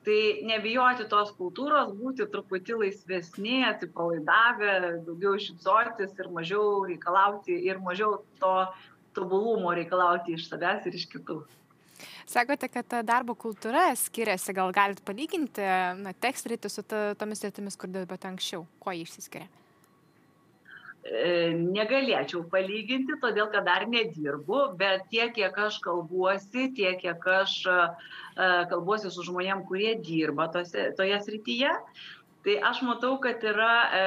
Tai 0.03 0.19
nebijoti 0.43 1.05
tos 1.07 1.29
kultūros, 1.37 1.93
būti 1.95 2.25
truputį 2.27 2.75
laisvesni, 2.81 3.61
atsipalaidavę, 3.63 4.73
daugiau 5.05 5.37
šypsotis 5.39 6.11
ir 6.19 6.27
mažiau 6.35 6.81
reikalauti 6.89 7.55
ir 7.69 7.79
mažiau 7.79 8.17
to 8.41 8.51
tobulumo 9.15 9.71
reikalauti 9.71 10.35
iš 10.35 10.49
savęs 10.49 10.89
ir 10.89 10.99
iš 10.99 11.07
kitų. 11.13 11.39
Sakote, 12.27 12.67
kad 12.71 12.97
darbo 13.07 13.35
kultūra 13.39 13.91
skiriasi, 13.95 14.55
gal 14.55 14.75
galite 14.75 15.03
palyginti 15.07 15.63
na, 16.01 16.11
tekst 16.19 16.51
rytį 16.51 16.71
su 16.71 16.83
ta, 16.83 17.03
tomis 17.19 17.43
rytimis, 17.45 17.79
kur 17.79 17.91
dirbate 17.93 18.27
anksčiau, 18.27 18.65
kuo 18.83 18.95
jį 18.95 19.05
išsiskiria? 19.07 19.47
E, 21.03 21.51
negalėčiau 21.59 22.45
palyginti, 22.47 23.17
todėl 23.19 23.49
kad 23.51 23.65
dar 23.67 23.83
nedirbu, 23.91 24.59
bet 24.79 25.09
tiek, 25.11 25.33
kiek 25.35 25.57
aš 25.65 25.81
kalbuosi, 25.83 26.69
tiek, 26.77 26.95
kiek 27.01 27.25
aš 27.27 27.55
e, 27.67 27.79
kalbuosi 28.71 29.11
su 29.11 29.25
žmonėm, 29.27 29.65
kurie 29.67 29.97
dirba 29.99 30.47
tose, 30.53 30.93
toje 30.95 31.17
srityje, 31.25 31.73
tai 32.47 32.55
aš 32.69 32.79
matau, 32.87 33.17
kad 33.19 33.43
yra 33.43 33.73
e, 33.83 34.05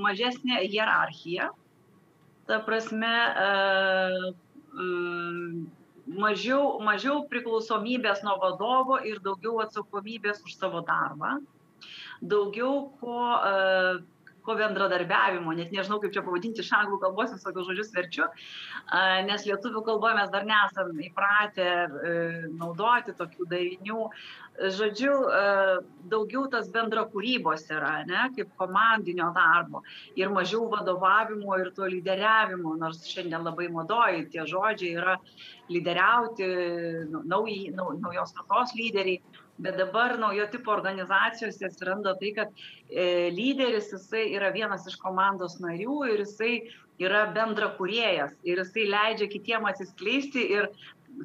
mažesnė 0.00 0.62
hierarchija. 0.64 1.50
Ta 2.48 2.58
prasme, 2.64 3.12
mažiau, 6.24 6.80
mažiau 6.82 7.20
priklausomybės 7.30 8.24
nuo 8.26 8.38
vadovo 8.40 8.96
ir 9.06 9.20
daugiau 9.22 9.60
atsakomybės 9.62 10.40
už 10.48 10.56
savo 10.56 10.80
darbą. 10.88 11.36
Daugiau 12.24 12.88
ko 12.98 13.20
bendradarbiavimo, 14.46 15.52
net 15.56 15.72
nežinau, 15.74 16.00
kaip 16.02 16.14
čia 16.14 16.22
pavadinti 16.26 16.62
iš 16.64 16.70
anglų 16.76 16.98
kalbos, 17.02 17.32
visokius 17.34 17.68
žodžius 17.68 17.92
verčiu, 17.94 18.28
nes 19.28 19.46
lietuvių 19.48 19.82
kalboje 19.86 20.18
mes 20.18 20.30
dar 20.32 20.46
nesam 20.48 20.92
įpratę 21.06 21.66
e, 21.66 22.14
naudoti 22.60 23.14
tokių 23.18 23.48
darinių. 23.50 24.06
Žodžiu, 24.76 25.12
e, 25.32 25.42
daugiau 26.12 26.46
tas 26.52 26.68
bendra 26.72 27.06
kūrybos 27.12 27.68
yra, 27.72 28.00
ne, 28.08 28.26
kaip 28.36 28.50
komandinio 28.60 29.30
darbo 29.36 29.84
ir 30.18 30.32
mažiau 30.34 30.66
vadovavimo 30.72 31.56
ir 31.60 31.70
to 31.76 31.88
lyderiavimo, 31.88 32.74
nors 32.80 33.04
šiandien 33.08 33.46
labai 33.46 33.70
modoji 33.72 34.26
tie 34.34 34.44
žodžiai 34.48 34.96
yra 35.00 35.16
lyderiauti, 35.70 36.50
nauj, 37.30 37.56
naujos 37.76 38.34
kartos 38.36 38.76
lyderiai 38.76 39.22
bet 39.64 39.76
dabar 39.78 40.16
naujo 40.18 40.46
tipo 40.52 40.72
organizacijose 40.72 41.66
atsiranda 41.68 42.14
tai, 42.20 42.32
kad 42.36 42.62
e, 42.88 43.30
lyderis 43.34 43.90
jisai 43.94 44.26
yra 44.36 44.50
vienas 44.54 44.86
iš 44.88 44.96
komandos 45.02 45.58
narių 45.62 45.98
ir 46.12 46.24
jisai 46.24 46.52
yra 47.00 47.26
bendra 47.34 47.70
kuriejas 47.78 48.32
ir 48.44 48.62
jisai 48.62 48.86
leidžia 48.94 49.30
kitiem 49.32 49.68
atsiskleisti 49.70 50.46
ir 50.56 50.70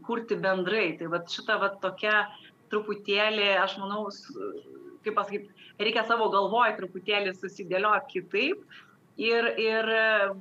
kurti 0.08 0.38
bendrai. 0.42 0.96
Tai 1.00 1.12
va 1.13 1.22
šita 1.30 1.60
va 1.62 1.72
tokia 1.84 2.25
truputėlį, 2.74 3.51
aš 3.62 3.77
manau, 3.82 4.08
kaip 5.06 5.15
pasakyti, 5.18 5.51
reikia 5.80 6.06
savo 6.10 6.32
galvoj 6.34 6.75
truputėlį 6.80 7.36
susidėlioti 7.38 8.20
kitaip 8.20 8.82
ir, 9.22 9.48
ir 9.62 9.89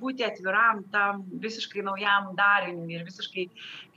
būti 0.01 0.27
atviram 0.27 0.83
tam 0.93 1.25
visiškai 1.43 1.85
naujam 1.87 2.33
dariniui 2.39 2.99
ir 2.99 3.05
visiškai 3.07 3.47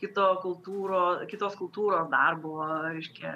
kito 0.02 0.28
kultūro, 0.44 1.04
kitos 1.30 1.58
kultūros 1.60 2.10
darbo, 2.12 2.60
reiškia, 2.86 3.34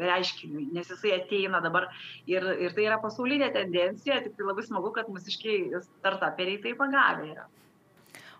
reiškiniui, 0.00 0.68
nes 0.74 0.90
jisai 0.90 1.16
ateina 1.18 1.60
dabar 1.64 1.88
ir, 2.30 2.46
ir 2.66 2.76
tai 2.76 2.86
yra 2.86 3.00
pasaulinė 3.02 3.50
tendencija, 3.54 4.20
tik 4.24 4.38
tai 4.38 4.46
labai 4.48 4.66
smagu, 4.66 4.92
kad 4.96 5.10
mūsiškiai 5.10 5.82
startuperiai 5.88 6.62
tai 6.62 6.76
pagavę 6.78 7.32
yra. 7.34 7.48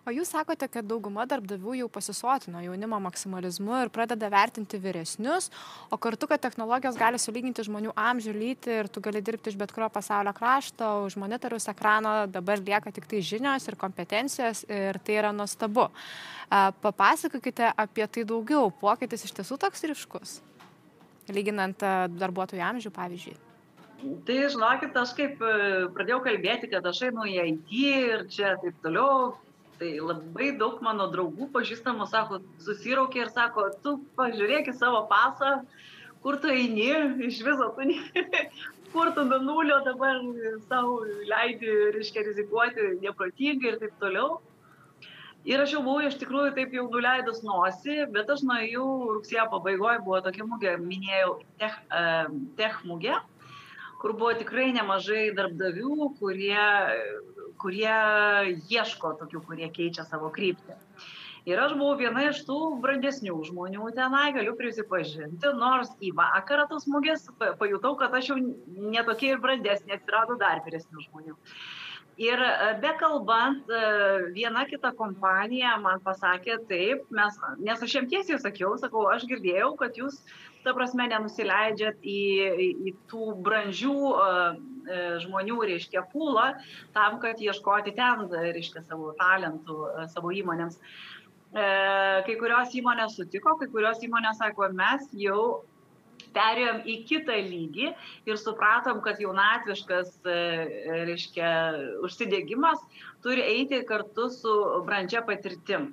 O 0.01 0.09
jūs 0.09 0.31
sakote, 0.33 0.65
kad 0.65 0.87
dauguma 0.89 1.27
darbdavių 1.29 1.75
jau 1.83 1.87
pasisotino 1.93 2.61
jaunimo 2.63 2.97
maksimalizmu 3.05 3.83
ir 3.83 3.91
pradeda 3.93 4.31
vertinti 4.33 4.79
vyresnius, 4.81 5.51
o 5.93 5.99
kartu, 6.01 6.25
kad 6.31 6.41
technologijos 6.41 6.97
gali 6.97 7.19
sulyginti 7.21 7.65
žmonių 7.67 7.93
amžių 7.93 8.33
lytį 8.33 8.77
ir 8.79 8.89
tu 8.89 9.03
gali 9.05 9.21
dirbti 9.21 9.53
iš 9.53 9.59
bet 9.61 9.73
kurio 9.75 9.91
pasaulio 9.93 10.33
krašto, 10.33 10.87
už 11.05 11.19
monitoriaus 11.21 11.69
ekrano 11.69 12.15
dabar 12.25 12.57
lieka 12.57 12.93
tik 12.95 13.05
tai 13.11 13.21
žinios 13.21 13.69
ir 13.69 13.77
kompetencijos 13.77 14.63
ir 14.65 14.97
tai 15.05 15.19
yra 15.21 15.35
nuostabu. 15.37 15.91
Papasakokite 16.81 17.69
apie 17.69 18.09
tai 18.09 18.25
daugiau, 18.25 18.73
pokytis 18.81 19.27
iš 19.29 19.37
tiesų 19.37 19.59
toks 19.61 19.85
ryškus, 19.85 20.33
lyginant 21.29 21.85
darbuotojų 22.17 22.65
amžių, 22.71 22.93
pavyzdžiui. 22.97 23.37
Tai 24.25 24.35
žinokit, 24.49 24.95
aš 24.97 25.11
kaip 25.13 25.41
e, 25.45 25.55
pradėjau 25.93 26.23
kalbėti, 26.25 26.71
kad 26.71 26.85
aš 26.89 27.03
einu 27.11 27.27
į 27.29 27.35
IT 27.51 27.73
ir 27.85 28.23
čia 28.33 28.55
taip 28.57 28.79
toliau, 28.81 29.35
tai 29.81 29.97
labai 29.97 30.51
daug 30.61 30.77
mano 30.85 31.07
draugų 31.09 31.47
pažįstamų 31.55 32.05
sako, 32.11 32.37
susiraukė 32.61 33.23
ir 33.23 33.31
sako, 33.33 33.65
tu 33.81 33.95
pažiūrėk 34.19 34.69
į 34.69 34.75
savo 34.77 35.07
pasą, 35.09 35.63
kur 36.21 36.37
tu 36.43 36.51
eini, 36.53 36.91
iš 37.25 37.39
viso 37.47 37.71
tu, 37.73 37.87
ne, 37.89 37.97
kur 38.93 39.09
tu 39.15 39.25
nuo 39.25 39.39
nulio 39.41 39.79
dabar 39.87 40.21
savo 40.67 40.99
leidi, 41.31 41.73
reiškia, 41.97 42.27
rizikuoti 42.29 42.91
neprotingai 43.01 43.73
ir 43.73 43.81
taip 43.81 43.97
toliau. 44.03 44.37
Ir 45.49 45.63
aš 45.63 45.73
jau 45.73 45.81
buvau 45.81 46.05
iš 46.05 46.19
tikrųjų 46.21 46.53
taip 46.53 46.75
jau 46.77 46.85
nuleidus 46.93 47.41
nosį, 47.41 48.03
bet 48.13 48.29
aš 48.29 48.43
nuėjau 48.45 48.85
rugsėjo 49.15 49.47
pabaigoje, 49.49 50.03
buvo 50.05 50.19
tokia 50.21 50.45
mugė, 50.45 50.75
minėjau, 50.77 51.39
tech, 51.57 51.79
tech 52.59 52.77
mugė, 52.85 53.17
kur 54.03 54.13
buvo 54.13 54.35
tikrai 54.37 54.69
nemažai 54.77 55.31
darbdavių, 55.33 56.11
kurie 56.21 56.67
kurie 57.61 57.95
ieško 58.73 59.15
tokių, 59.21 59.41
kurie 59.47 59.69
keičia 59.73 60.05
savo 60.07 60.31
kryptį. 60.33 60.77
Ir 61.49 61.57
aš 61.57 61.71
buvau 61.73 61.95
viena 61.97 62.27
iš 62.27 62.43
tų 62.45 62.57
brandesnių 62.83 63.39
žmonių 63.47 63.87
tenai, 63.97 64.27
galiu 64.35 64.53
prisipažinti, 64.59 65.53
nors 65.57 65.89
į 65.97 66.11
vakarą 66.19 66.67
tos 66.69 66.85
mugės 66.85 67.25
pajutau, 67.39 67.95
kad 67.97 68.13
aš 68.13 68.29
jau 68.29 68.37
netokia 68.37 69.31
ir 69.33 69.41
brandesnė, 69.41 69.97
atsirado 69.97 70.37
dar 70.41 70.61
vyresnių 70.67 71.07
žmonių. 71.07 71.33
Ir 72.21 72.41
bekalbant, 72.83 73.71
viena 74.35 74.67
kita 74.69 74.91
kompanija 74.99 75.73
man 75.81 76.03
pasakė 76.05 76.59
taip, 76.69 77.07
mes, 77.09 77.39
nes 77.57 77.81
aš 77.81 77.95
jiems 77.97 78.11
tiesiai 78.11 78.37
sakiau, 78.43 78.75
sakau, 78.77 79.07
aš 79.09 79.25
girdėjau, 79.31 79.71
kad 79.79 79.97
jūs, 79.97 80.19
ta 80.65 80.73
prasme, 80.77 81.07
nenusileidžiat 81.11 82.03
į, 82.05 82.19
į 82.91 82.93
tų 83.11 83.31
brandžių 83.45 83.95
žmonių, 85.23 85.57
reiškia, 85.71 86.05
pūlą, 86.11 86.51
tam, 86.95 87.19
kad 87.23 87.41
ieškoti 87.41 87.93
ten, 87.97 88.27
reiškia, 88.31 88.83
savo 88.87 89.11
talentų, 89.19 89.77
savo 90.13 90.33
įmonėms. 90.35 90.79
Kai 91.51 92.37
kurios 92.39 92.73
įmonės 92.79 93.17
sutiko, 93.19 93.57
kai 93.59 93.67
kurios 93.73 94.01
įmonės 94.05 94.39
sako, 94.39 94.71
mes 94.73 95.09
jau 95.19 95.43
perėjom 96.35 96.81
į 96.87 96.97
kitą 97.09 97.37
lygį 97.45 97.91
ir 98.29 98.39
supratom, 98.39 99.01
kad 99.05 99.19
jaunatviškas, 99.21 100.13
e, 100.25 100.35
reiškia, 101.09 101.49
užsidėgymas 102.05 102.83
turi 103.25 103.43
eiti 103.45 103.81
kartu 103.87 104.29
su 104.33 104.53
brandžia 104.87 105.23
patirtim. 105.27 105.91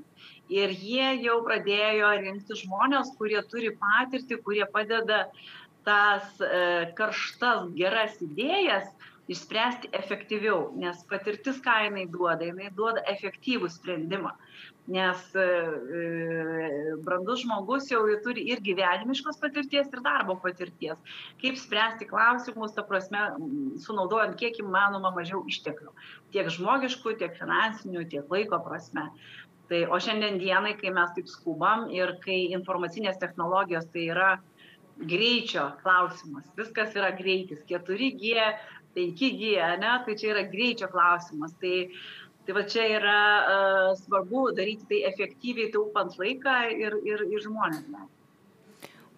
Ir 0.48 0.72
jie 0.72 1.08
jau 1.26 1.38
pradėjo 1.44 2.14
rinkti 2.22 2.56
žmonės, 2.62 3.12
kurie 3.20 3.40
turi 3.52 3.74
patirtį, 3.76 4.40
kurie 4.44 4.64
padeda 4.72 5.26
tas 5.84 6.40
e, 6.40 6.88
karštas, 6.96 7.68
geras 7.76 8.16
idėjas 8.24 8.88
išspręsti 9.28 9.90
efektyviau, 9.92 10.70
nes 10.80 11.00
patirtis, 11.08 11.60
ką 11.64 11.74
jinai 11.84 12.06
duoda, 12.08 12.48
jinai 12.48 12.70
duoda 12.74 13.04
efektyvų 13.12 13.68
sprendimą. 13.72 14.32
Nes 14.88 15.20
e, 15.36 15.44
e, 15.44 16.04
brandus 17.04 17.42
žmogus 17.42 17.90
jau 17.92 18.00
turi 18.24 18.46
ir 18.48 18.62
gyvenimiškos 18.64 19.36
patirties, 19.42 19.90
ir 19.92 20.00
darbo 20.04 20.38
patirties. 20.40 20.96
Kaip 21.42 21.60
spręsti 21.60 22.08
klausimus, 22.08 22.72
ta 22.76 22.86
prasme, 22.88 23.26
sunaudojant 23.84 24.38
kiek 24.40 24.56
įmanoma 24.64 25.12
mažiau 25.12 25.42
išteklių. 25.52 25.92
Tiek 26.32 26.48
žmogiškų, 26.56 27.18
tiek 27.20 27.36
finansinių, 27.36 28.06
tiek 28.08 28.32
laiko 28.32 28.62
prasme. 28.64 29.10
Tai, 29.68 29.82
o 29.92 29.98
šiandien 30.00 30.38
dienai, 30.40 30.74
kai 30.80 30.92
mes 30.96 31.10
taip 31.16 31.28
skubam 31.28 31.88
ir 31.92 32.14
kai 32.22 32.38
informacinės 32.56 33.20
technologijos 33.20 33.88
tai 33.92 34.06
yra 34.14 34.30
greičio 35.10 35.66
klausimas, 35.82 36.48
viskas 36.58 36.96
yra 36.96 37.10
greitis, 37.18 37.60
4G, 37.68 38.46
5G, 38.96 39.52
ne, 39.82 39.92
tai 40.06 40.16
čia 40.18 40.32
yra 40.32 40.46
greičio 40.50 40.88
klausimas. 40.90 41.52
Tai, 41.60 41.74
tai 42.46 42.56
va 42.56 42.64
čia 42.74 42.86
yra 42.96 43.18
uh, 43.38 43.90
svarbu 44.00 44.48
daryti 44.56 44.88
tai 44.88 45.02
efektyviai, 45.12 45.72
taupant 45.74 46.16
laiką 46.18 46.60
ir, 46.72 46.96
ir, 47.04 47.26
ir 47.28 47.44
žmonės. 47.44 47.84
Ne 47.92 48.08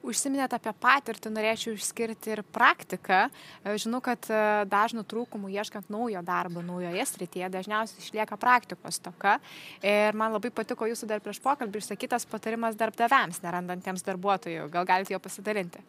užsiminėt 0.07 0.55
apie 0.57 0.73
patirtį, 0.83 1.33
norėčiau 1.35 1.75
išskirti 1.77 2.35
ir 2.35 2.43
praktiką. 2.57 3.23
E, 3.29 3.75
žinau, 3.81 4.01
kad 4.05 4.29
e, 4.33 4.41
dažnų 4.71 5.05
trūkumų 5.11 5.53
ieškant 5.55 5.91
naujo 5.93 6.23
darbo 6.27 6.65
naujoje 6.65 7.07
srityje 7.13 7.51
dažniausiai 7.53 8.05
išlieka 8.05 8.39
praktikos 8.41 9.01
toka. 9.03 9.39
Ir 9.85 10.17
man 10.19 10.35
labai 10.37 10.53
patiko 10.55 10.89
jūsų 10.91 11.11
dar 11.11 11.25
prieš 11.25 11.43
pokalbį 11.45 11.83
išsakytas 11.83 12.29
patarimas 12.31 12.79
darbdaviams, 12.81 13.43
nerandantiems 13.45 14.07
darbuotojų. 14.07 14.71
Gal 14.73 14.89
galite 14.89 15.17
jo 15.17 15.23
pasidalinti? 15.23 15.85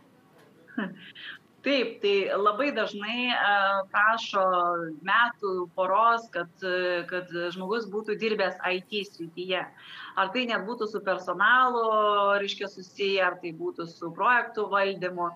Taip, 1.62 2.00
tai 2.02 2.34
labai 2.42 2.72
dažnai 2.74 3.28
uh, 3.30 3.82
prašo 3.94 4.44
metų 5.06 5.52
poros, 5.78 6.24
kad, 6.34 6.50
uh, 6.66 7.04
kad 7.10 7.30
žmogus 7.54 7.86
būtų 7.92 8.16
dirbęs 8.22 8.58
IT 8.66 8.96
srityje. 9.12 9.62
Ar 10.18 10.32
tai 10.34 10.48
net 10.50 10.66
būtų 10.66 10.88
su 10.90 11.02
personalu, 11.06 11.84
reiškia, 12.42 12.70
susiję, 12.72 13.20
ar 13.28 13.38
tai 13.44 13.54
būtų 13.60 13.86
su 13.92 14.10
projektų 14.18 14.66
valdymu. 14.74 15.30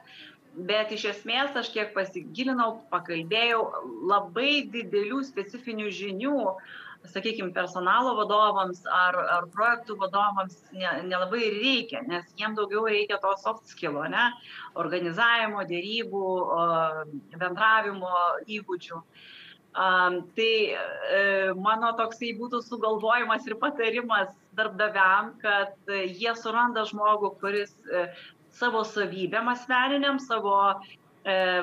Bet 0.55 0.95
iš 0.95 1.05
esmės 1.11 1.53
aš 1.59 1.69
kiek 1.75 1.93
pasigilinau, 1.93 2.71
pakalbėjau, 2.89 3.61
labai 4.09 4.65
didelių 4.71 5.21
specifinių 5.27 5.91
žinių 5.93 6.39
uh, 7.05 7.11
sakykim 7.11 7.53
personalo 7.53 8.15
vadovams 8.19 8.83
ar 8.91 9.17
ar 9.37 9.47
projektų 9.53 9.97
vadovams 10.01 10.57
ne 10.73 10.91
nelabai 11.09 11.41
ir 11.47 11.57
reikia 11.61 12.01
nes 12.07 12.27
jiem 12.39 12.55
daugiau 12.57 12.85
reikia 12.89 13.19
to 13.21 13.33
soft 13.41 13.67
skilo 13.71 14.03
ane? 14.05 14.25
Organizavimo 14.75 15.65
derybų 15.69 16.25
bendravimo 17.39 18.13
įgūdžių. 18.57 19.01
Tai 19.75 20.51
e, 20.71 21.53
mano 21.59 21.89
toksai 21.99 22.31
būtų 22.39 22.61
sugalvojimas 22.63 23.47
ir 23.49 23.57
patarimas 23.59 24.29
darbdaviam 24.55 25.33
kad 25.41 25.73
jie 25.91 26.31
suranda 26.39 26.85
žmogų 26.87 27.33
kuris 27.41 27.73
e, 27.91 28.05
savo 28.55 28.85
savybėm 28.87 29.51
asmeniniam 29.51 30.21
savo 30.23 30.55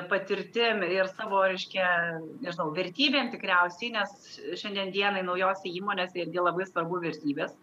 patirtim 0.09 0.81
ir 0.83 1.07
savo, 1.13 1.39
reiškia, 1.47 1.85
nežinau, 2.43 2.67
vertybėm 2.75 3.29
tikriausiai, 3.31 3.93
nes 3.95 4.33
šiandien 4.59 4.91
dienai 4.91 5.21
naujose 5.23 5.71
įmonėse 5.71 6.19
irgi 6.19 6.43
labai 6.43 6.67
svarbu 6.67 6.99
vertybės. 7.05 7.53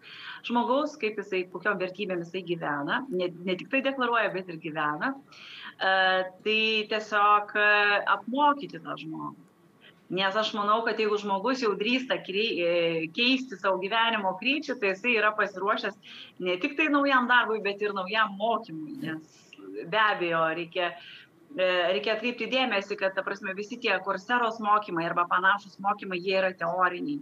Žmogaus, 0.47 0.95
kaip 1.01 1.19
jisai, 1.21 1.43
kokiam 1.53 1.77
vertybėm 1.77 2.23
jisai 2.25 2.41
gyvena, 2.47 3.03
ne, 3.13 3.29
ne 3.45 3.57
tik 3.59 3.69
tai 3.69 3.83
deklaruoja, 3.85 4.33
bet 4.33 4.49
ir 4.49 4.57
gyvena. 4.63 5.13
E, 5.13 5.93
tai 6.41 6.57
tiesiog 6.89 7.53
e, 7.61 7.69
apmokyti 8.17 8.81
tą 8.81 8.97
žmogų. 8.97 9.37
Nes 10.11 10.35
aš 10.35 10.49
manau, 10.57 10.81
kad 10.83 10.97
jeigu 10.99 11.15
žmogus 11.21 11.61
jau 11.63 11.69
drįsta 11.79 12.17
keisti 12.25 13.59
savo 13.61 13.77
gyvenimo 13.79 14.33
kryptį, 14.41 14.75
tai 14.81 14.89
jisai 14.91 15.13
yra 15.21 15.29
pasiruošęs 15.37 15.95
ne 16.43 16.57
tik 16.59 16.75
tai 16.75 16.89
naujam 16.91 17.29
darbui, 17.29 17.61
bet 17.63 17.79
ir 17.79 17.93
naujam 17.95 18.33
mokymui. 18.41 18.97
Nes 19.05 19.37
be 19.87 20.01
abejo, 20.01 20.41
reikia 20.57 20.89
uh, 20.89 21.05
E, 21.20 21.20
reikia 21.57 22.15
atkreipti 22.15 22.49
dėmesį, 22.51 22.97
kad, 22.99 23.15
ta 23.15 23.23
prasme, 23.25 23.55
visi 23.57 23.79
tie 23.81 23.97
kurseros 24.05 24.59
mokymai 24.63 25.07
arba 25.09 25.25
panašus 25.31 25.79
mokymai, 25.83 26.19
jie 26.21 26.37
yra 26.39 26.53
teoriniai. 26.57 27.19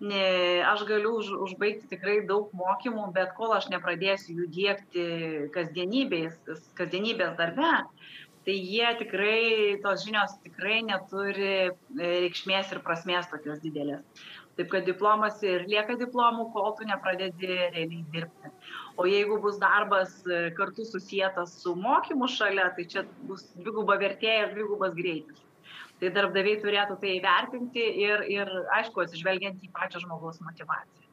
Ne, 0.00 0.24
aš 0.64 0.86
galiu 0.88 1.18
už, 1.18 1.28
užbaigti 1.44 1.90
tikrai 1.90 2.22
daug 2.24 2.54
mokymų, 2.56 3.10
bet 3.12 3.34
kol 3.36 3.52
aš 3.52 3.68
nepradėsiu 3.68 4.38
jų 4.38 4.46
dėkti 4.54 5.02
kasdienybės, 5.52 6.38
kasdienybės 6.78 7.34
darbe, 7.36 7.74
tai 8.48 8.54
jie 8.56 8.88
tikrai, 9.02 9.76
tos 9.84 10.06
žinios 10.06 10.38
tikrai 10.40 10.80
neturi 10.86 11.50
e, 11.68 11.74
reikšmės 12.00 12.72
ir 12.72 12.80
prasmės 12.86 13.28
tokios 13.28 13.60
didelės. 13.60 14.24
Taip 14.60 14.68
kad 14.68 14.84
diplomas 14.84 15.38
ir 15.40 15.62
lieka 15.64 15.94
diplomu, 15.96 16.50
kol 16.52 16.74
tu 16.76 16.84
nepradedi 16.84 17.46
realiai 17.48 18.02
dirbti. 18.12 18.50
O 19.00 19.06
jeigu 19.08 19.38
bus 19.40 19.56
darbas 19.56 20.18
e, 20.28 20.50
kartu 20.58 20.84
susijęs 20.84 21.54
su 21.62 21.72
mokymu 21.80 22.28
šalia, 22.28 22.66
tai 22.76 22.84
čia 22.84 23.06
bus 23.30 23.46
dviguba 23.56 23.96
vertė 24.02 24.34
ir 24.42 24.52
dvigubas 24.52 24.92
greitis. 24.98 25.40
Tai 25.96 26.12
darbdaviai 26.12 26.60
turėtų 26.60 26.98
tai 27.00 27.16
įvertinti 27.16 27.86
ir, 28.04 28.26
ir 28.28 28.52
aišku, 28.76 29.00
atsižvelgiant 29.06 29.64
į 29.64 29.72
pačią 29.72 30.04
žmogaus 30.04 30.44
motivaciją. 30.44 31.08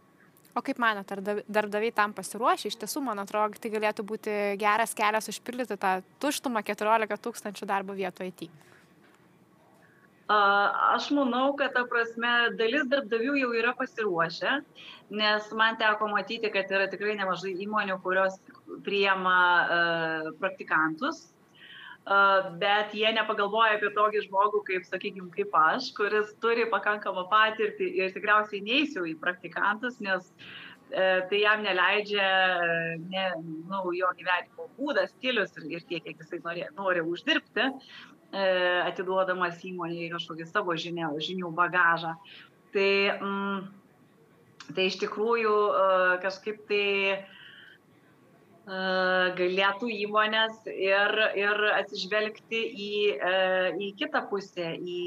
O 0.52 0.66
kaip 0.66 0.84
manote, 0.84 1.16
ar 1.16 1.44
darbdaviai 1.48 1.96
tam 1.96 2.18
pasiruošę? 2.18 2.68
Iš 2.68 2.82
tiesų, 2.84 3.08
man 3.08 3.24
atrodo, 3.24 3.62
tai 3.64 3.72
galėtų 3.72 4.04
būti 4.12 4.38
geras 4.60 4.96
kelias 4.98 5.32
užpildyti 5.32 5.80
tą 5.80 6.00
tuštumą 6.20 6.68
14 6.68 7.24
tūkstančių 7.24 7.72
darbo 7.72 7.96
vietų 7.96 8.28
IT. 8.28 8.50
Aš 10.28 11.08
manau, 11.16 11.54
kad 11.56 11.72
ta 11.72 11.86
prasme 11.88 12.32
dalis 12.60 12.84
darbdavių 12.92 13.38
jau 13.40 13.54
yra 13.56 13.72
pasiruošę, 13.80 14.58
nes 15.16 15.48
man 15.56 15.80
teko 15.80 16.10
matyti, 16.12 16.52
kad 16.52 16.68
yra 16.68 16.90
tikrai 16.92 17.16
nemažai 17.16 17.54
įmonių, 17.64 17.96
kurios 18.04 18.36
priema 18.84 19.40
uh, 19.64 20.30
praktikantus, 20.42 21.30
bet 22.60 22.92
jie 22.96 23.08
nepagalvoja 23.16 23.78
apie 23.78 23.94
tokį 23.96 24.26
žmogų, 24.28 24.66
kaip, 24.68 24.84
sakykime, 24.88 25.32
kaip 25.32 25.56
aš, 25.60 25.94
kuris 25.96 26.36
turi 26.44 26.68
pakankamą 26.72 27.26
patirtį 27.32 27.90
ir 28.00 28.14
tikriausiai 28.16 28.64
neįsiu 28.64 29.08
į 29.08 29.18
praktikantus, 29.24 30.00
nes 30.04 30.28
uh, 30.28 30.68
tai 30.90 31.42
jam 31.42 31.64
neleidžia 31.64 32.28
ne, 33.12 33.26
nu, 33.68 33.82
jo 33.96 34.10
gyvenimo 34.20 34.68
būdas, 34.78 35.12
stilius 35.18 35.52
ir, 35.60 35.68
ir 35.78 35.88
tiek, 35.90 36.04
kiek 36.06 36.22
jisai 36.22 36.40
nori, 36.44 36.64
nori 36.78 37.04
uždirbti. 37.04 37.72
E, 38.36 38.44
atiduodamas 38.84 39.62
įmonėje 39.64 40.12
kažkokį 40.12 40.46
savo 40.50 40.76
žinių, 40.76 41.14
žinių 41.24 41.48
bagažą. 41.56 42.12
Tai, 42.76 42.92
mm, 43.24 43.62
tai 44.76 44.88
iš 44.90 44.98
tikrųjų 45.00 45.54
e, 45.56 45.86
kažkaip 46.26 46.58
tai 46.68 46.88
e, 47.16 47.22
galėtų 49.38 49.92
įmonės 49.96 50.68
ir, 50.74 51.16
ir 51.40 51.64
atsižvelgti 51.78 52.60
į, 52.68 52.90
į 53.88 53.88
kitą 54.02 54.26
pusę, 54.28 54.74
į 54.76 55.00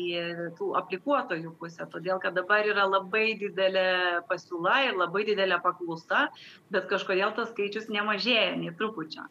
tų 0.56 0.70
aplikuotojų 0.80 1.52
pusę, 1.60 1.84
todėl 1.92 2.22
kad 2.24 2.38
dabar 2.40 2.64
yra 2.64 2.88
labai 2.88 3.34
didelė 3.42 4.24
pasiūla 4.32 4.78
ir 4.88 4.96
labai 4.96 5.26
didelė 5.28 5.60
paklausa, 5.60 6.30
bet 6.72 6.88
kažkodėl 6.88 7.36
tas 7.36 7.52
skaičius 7.52 7.92
nemažėja, 7.92 8.56
nei 8.64 8.72
trupučio. 8.80 9.28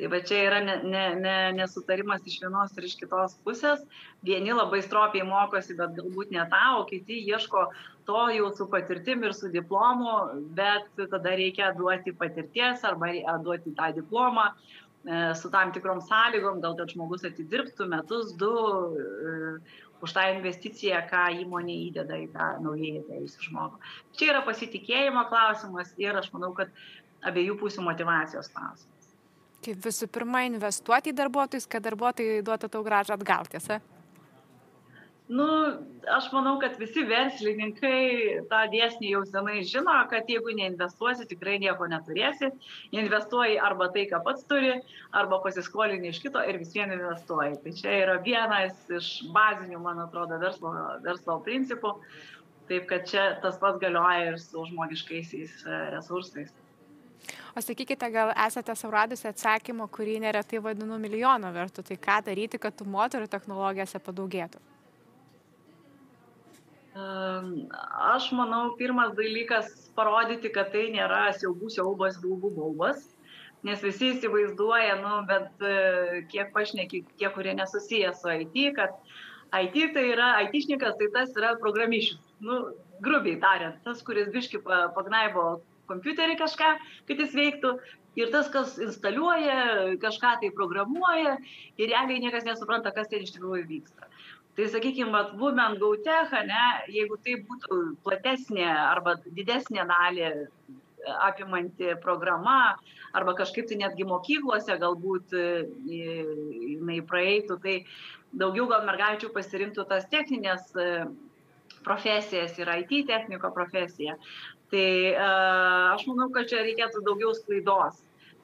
Tai 0.00 0.08
va 0.08 0.18
čia 0.24 0.36
yra 0.46 0.58
ne, 0.64 0.74
ne, 0.88 1.00
ne, 1.20 1.32
nesutarimas 1.58 2.22
iš 2.24 2.38
vienos 2.40 2.70
ir 2.72 2.86
iš 2.88 2.94
kitos 2.96 3.34
pusės. 3.44 3.82
Vieni 4.24 4.54
labai 4.56 4.78
stropiai 4.80 5.26
mokosi, 5.28 5.74
bet 5.76 5.92
galbūt 5.98 6.30
ne 6.32 6.46
tą, 6.48 6.60
o 6.78 6.86
kiti 6.88 7.18
ieško 7.28 7.66
to 8.08 8.22
jau 8.32 8.46
su 8.56 8.64
patirtim 8.72 9.26
ir 9.28 9.34
su 9.36 9.50
diplomu, 9.52 10.14
bet 10.56 10.88
tada 11.02 11.34
reikia 11.36 11.74
duoti 11.76 12.14
patirties 12.16 12.86
arba 12.88 13.10
duoti 13.44 13.74
tą 13.76 13.90
diplomą 13.98 14.46
e, 14.48 15.34
su 15.36 15.50
tam 15.52 15.74
tikrom 15.76 16.00
sąlygom, 16.06 16.62
gal 16.64 16.78
kad 16.78 16.94
žmogus 16.96 17.26
atidirbtų 17.28 17.88
metus, 17.92 18.32
du, 18.40 18.54
e, 18.96 19.84
už 20.00 20.14
tą 20.16 20.24
investiciją, 20.32 21.02
ką 21.10 21.26
įmonė 21.42 21.76
įdeda 21.90 22.22
į 22.22 22.30
tą 22.32 22.46
naujai 22.64 23.02
atėjusių 23.02 23.50
žmogų. 23.50 23.84
Čia 24.16 24.32
yra 24.32 24.40
pasitikėjimo 24.48 25.26
klausimas 25.28 25.92
ir 26.00 26.16
aš 26.22 26.32
manau, 26.32 26.54
kad 26.56 26.72
abiejų 27.28 27.58
pusių 27.60 27.84
motivacijos 27.84 28.48
klausimas. 28.56 28.99
Kaip 29.60 29.80
visų 29.84 30.08
pirma, 30.08 30.46
investuoti 30.48 31.12
į 31.12 31.18
darbuotojus, 31.18 31.68
kad 31.68 31.84
darbuotojai 31.84 32.44
duotų 32.44 32.70
tau 32.72 32.84
gražą 32.86 33.18
atgal, 33.18 33.48
tiesa? 33.52 33.80
nu 35.30 35.46
aš 36.16 36.26
manau 36.32 36.56
kad 36.58 36.74
visi 36.78 37.04
verslininkai 37.06 37.98
tą 38.50 38.60
dėsnį 38.72 39.12
jau 39.12 39.20
senai 39.28 39.60
žino 39.72 39.94
kad 40.10 40.30
jeigu 40.32 40.54
neinvestuosi 40.58 41.26
tikrai 41.30 41.58
nieko 41.62 41.86
neturėsi. 41.92 42.50
Investuoji 43.02 43.60
arba 43.68 43.86
tai 43.94 44.08
ką 44.10 44.22
pats 44.26 44.48
turi 44.50 44.72
arba 45.20 45.38
pasiskolini 45.44 46.10
iš 46.10 46.18
kito 46.24 46.42
ir 46.42 46.58
vis 46.62 46.74
vien 46.74 46.90
investuoji. 46.96 47.60
Tai 47.62 47.74
čia 47.78 47.94
yra 48.00 48.16
vienas 48.26 48.90
iš 48.98 49.12
bazinių 49.36 49.78
man 49.84 50.02
atrodo 50.06 50.40
verslo 50.42 50.74
verslo 51.06 51.38
principų. 51.46 51.94
Taip 52.70 52.90
kad 52.90 53.06
čia 53.10 53.28
tas 53.44 53.58
pats 53.62 53.78
galioja 53.82 54.32
ir 54.32 54.42
su 54.42 54.66
žmogiškaisiais 54.66 55.62
e, 55.62 55.78
resursais 55.94 56.50
O 57.56 57.60
sakykite, 57.60 58.10
gal 58.14 58.32
esate 58.46 58.74
suradusi 58.78 59.26
atsakymą, 59.30 59.88
kurį 59.90 60.20
neretai 60.24 60.60
vadinu 60.62 60.98
milijono 61.02 61.50
vertų, 61.54 61.84
tai 61.88 61.96
ką 61.98 62.20
daryti, 62.28 62.60
kad 62.62 62.76
tų 62.78 62.86
moterų 62.90 63.30
technologijose 63.30 63.98
padaugėtų? 64.06 64.60
Aš 68.10 68.32
manau, 68.34 68.74
pirmas 68.78 69.14
dalykas 69.18 69.70
parodyti, 69.96 70.50
kad 70.54 70.72
tai 70.74 70.88
nėra 70.94 71.28
siaubų 71.38 71.70
siaubas, 71.70 72.18
baubų 72.22 72.50
baubas, 72.56 73.04
nes 73.66 73.82
visi 73.84 74.10
įsivaizduoja, 74.14 74.96
nu, 75.02 75.14
bet 75.28 75.62
e, 75.62 76.24
kiek 76.32 76.50
pašneki, 76.54 77.04
tie, 77.20 77.28
kurie 77.34 77.54
nesusiję 77.54 78.10
su 78.18 78.34
IT, 78.42 78.58
kad 78.78 78.96
IT 79.54 79.94
tai 79.94 80.06
yra, 80.10 80.32
IT 80.46 80.66
šnikas 80.66 80.98
tai 80.98 81.10
tas 81.14 81.34
yra 81.38 81.54
programišius. 81.62 82.18
Nu, 82.42 82.60
grubiai 83.04 83.38
tariant, 83.42 83.78
tas, 83.86 84.02
kuris 84.06 84.30
biški 84.34 84.62
pagnaibo 84.66 85.60
kompiuterį 85.90 86.38
kažką, 86.40 86.74
kad 87.10 87.24
jis 87.24 87.36
veiktų. 87.36 87.76
Ir 88.18 88.32
tas, 88.32 88.48
kas 88.50 88.74
instaliuoja, 88.82 89.58
kažką 90.02 90.32
tai 90.42 90.48
programuoja 90.54 91.36
ir 91.78 91.92
realiai 91.92 92.18
niekas 92.24 92.42
nesupranta, 92.48 92.90
kas 92.96 93.06
ten 93.12 93.22
iš 93.22 93.36
tikrųjų 93.36 93.68
vyksta 93.68 94.08
tai 94.60 94.68
sakykim 94.68 95.12
vat 95.12 95.32
women 95.38 95.78
go 95.78 95.94
tech 95.96 96.32
ane 96.36 96.62
jeigu 96.92 97.16
tai 97.24 97.36
būtų 97.48 97.78
platesnė 98.04 98.66
arba 98.68 99.14
didesnę 99.24 99.86
dalį 99.88 100.24
e, 100.26 100.32
apimanti 101.28 101.94
programa 102.02 102.76
arba 103.16 103.34
kažkaip 103.38 103.70
tai 103.70 103.78
netgi 103.80 104.04
mokyklose 104.04 104.76
galbūt 104.82 105.32
e, 105.32 105.46
jinai 105.88 107.00
praeitų, 107.12 107.58
tai 107.64 107.76
daugiau 108.42 108.68
gal 108.70 108.84
mergaičių 108.90 109.32
pasirinktų 109.34 109.86
tas 109.88 110.08
techninės 110.12 110.68
e, 110.76 111.06
profesijas 111.86 112.58
ir 112.60 112.68
IT 112.82 113.06
techniko 113.08 113.52
profesiją. 113.54 114.18
Tai 114.70 114.88
aš 115.96 116.06
manau, 116.06 116.28
kad 116.34 116.46
čia 116.50 116.62
reikėtų 116.62 117.02
daugiau 117.06 117.34
sklaidos 117.34 117.98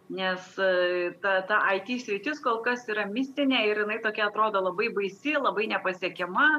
nes 0.08 0.58
e, 0.58 1.12
ta, 1.22 1.40
ta 1.46 1.60
IT 1.74 2.00
sritis 2.02 2.40
kol 2.42 2.60
kas 2.64 2.86
yra 2.90 3.06
mistinė 3.10 3.64
ir 3.70 3.82
jinai 3.82 3.98
tokia 4.02 4.28
atrodo 4.28 4.62
labai 4.62 4.88
baisi, 4.94 5.34
labai 5.34 5.66
nepasiekiama. 5.72 6.50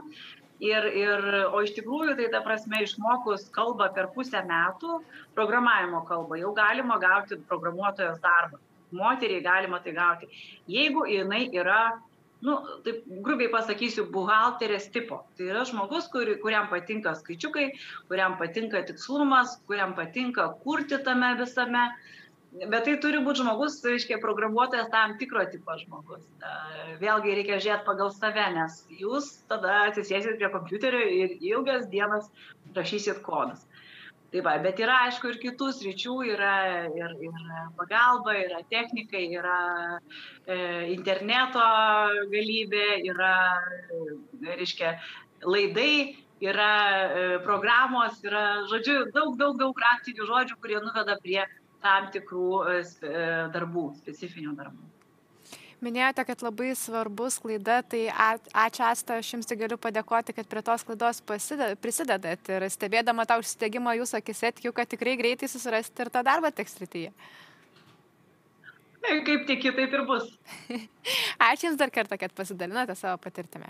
Ir, 0.58 0.88
ir, 0.90 1.26
o 1.54 1.62
iš 1.62 1.76
tikrųjų, 1.76 2.16
tai 2.18 2.32
ta 2.34 2.42
prasme, 2.42 2.80
išmokus 2.82 3.46
kalbą 3.54 3.92
per 3.94 4.08
pusę 4.16 4.42
metų, 4.42 5.04
programavimo 5.38 6.02
kalbą, 6.10 6.40
jau 6.42 6.50
galima 6.58 6.98
gauti 6.98 7.38
programuotojos 7.46 8.18
darbą. 8.24 8.58
Moteriai 8.98 9.44
galima 9.46 9.78
tai 9.86 9.94
gauti. 9.94 10.32
Jeigu 10.72 11.06
jinai 11.06 11.44
yra 11.54 12.00
nu, 12.46 12.58
taip 12.86 13.06
grubiai 13.26 13.50
pasakysiu, 13.54 14.06
buhalterės 14.14 14.90
tipo. 14.94 15.22
Tai 15.38 15.50
yra 15.52 15.64
žmogus, 15.70 16.10
kur, 16.14 16.30
kuriam 16.44 16.70
patinka 16.72 17.16
skaičiukai, 17.18 17.72
kuriam 18.12 18.38
patinka 18.42 18.84
tikslumas, 18.90 19.58
kuriam 19.70 19.96
patinka 19.98 20.52
kurti 20.64 21.02
tame 21.08 21.34
visame. 21.42 21.90
Bet 22.58 22.88
tai 22.88 22.94
turi 23.04 23.20
būti 23.26 23.44
žmogus, 23.44 23.76
reiškia, 23.86 24.22
programuotojas 24.24 24.88
tam 24.94 25.18
tikro 25.20 25.44
tipo 25.52 25.76
žmogus. 25.82 26.24
Vėlgi 27.02 27.36
reikia 27.38 27.60
žiūrėti 27.60 27.86
pagal 27.86 28.14
save, 28.16 28.46
nes 28.56 28.80
jūs 29.02 29.28
tada 29.52 29.82
atsisėsit 29.90 30.40
prie 30.40 30.50
kompiuterio 30.54 31.04
ir 31.18 31.36
ilgas 31.52 31.90
dienas 31.92 32.32
rašysit 32.78 33.20
kodus. 33.26 33.68
Tai 34.28 34.42
va, 34.44 34.58
bet 34.60 34.80
yra 34.84 34.98
aišku 35.06 35.30
ir 35.32 35.38
kitų 35.40 35.70
sričių, 35.72 36.16
yra 36.34 36.56
ir, 36.92 37.14
ir 37.24 37.44
pagalba, 37.78 38.34
yra 38.36 38.60
technikai, 38.68 39.24
yra 39.40 39.60
e, 40.44 40.58
interneto 40.92 41.64
galybė, 42.34 42.88
yra, 43.08 43.36
reiškia, 44.44 44.98
laidai, 45.48 46.18
yra 46.44 46.74
e, 46.92 47.40
programos, 47.46 48.20
yra, 48.28 48.44
žodžiu, 48.68 49.08
daug, 49.16 49.38
daug, 49.40 49.56
daug 49.64 49.74
praktinių 49.78 50.28
žodžių, 50.28 50.60
kurie 50.62 50.84
nuveda 50.84 51.18
prie 51.24 51.40
tam 51.86 52.12
tikrų 52.14 52.52
e, 52.74 52.78
e, 52.84 53.26
darbų, 53.56 53.90
specifinių 54.04 54.58
darbų. 54.60 54.97
Minėjote, 55.78 56.24
kad 56.26 56.42
labai 56.42 56.72
svarbus 56.74 57.36
klaida, 57.38 57.84
tai 57.86 58.08
ačiū 58.10 58.82
Asta, 58.88 59.20
aš 59.22 59.36
jums 59.36 59.50
tik 59.50 59.60
galiu 59.62 59.78
padėkoti, 59.78 60.34
kad 60.34 60.48
prie 60.50 60.64
tos 60.66 60.82
klaidos 60.88 61.22
prisidedat 61.22 62.50
ir 62.50 62.66
stebėdama 62.74 63.28
tą 63.30 63.38
užsidėgymą 63.44 63.94
jūsų 64.00 64.18
akise, 64.18 64.50
tikiu, 64.58 64.74
kad 64.74 64.90
tikrai 64.90 65.14
greitai 65.22 65.50
susirasti 65.52 66.02
ir 66.02 66.10
tą 66.14 66.24
darbą 66.26 66.50
tekstrityje. 66.50 67.14
Kaip 69.06 69.46
tiki, 69.48 69.70
taip 69.78 69.94
ir 69.94 70.06
bus. 70.10 70.32
ačiū 71.52 71.70
Jums 71.70 71.78
dar 71.80 71.94
kartą, 71.94 72.18
kad 72.20 72.34
pasidalinote 72.34 72.98
savo 72.98 73.22
patirtimį. 73.22 73.70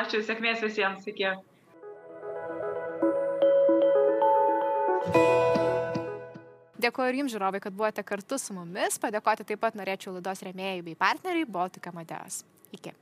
Ačiū, 0.00 0.24
sėkmės 0.24 0.64
visiems, 0.64 1.04
iki. 1.12 1.28
Dėkuoju 6.86 7.10
ir 7.10 7.22
jums, 7.22 7.32
žiūrovai, 7.34 7.60
kad 7.64 7.74
buvote 7.74 8.04
kartu 8.06 8.38
su 8.38 8.54
mumis. 8.54 9.00
Padėkoti 9.02 9.48
taip 9.48 9.64
pat 9.64 9.78
norėčiau 9.78 10.14
laidos 10.14 10.44
remėjai 10.46 10.84
bei 10.86 10.98
partneriai 10.98 11.48
Baltika 11.58 11.94
Madeas. 11.96 12.44
Iki. 12.76 12.94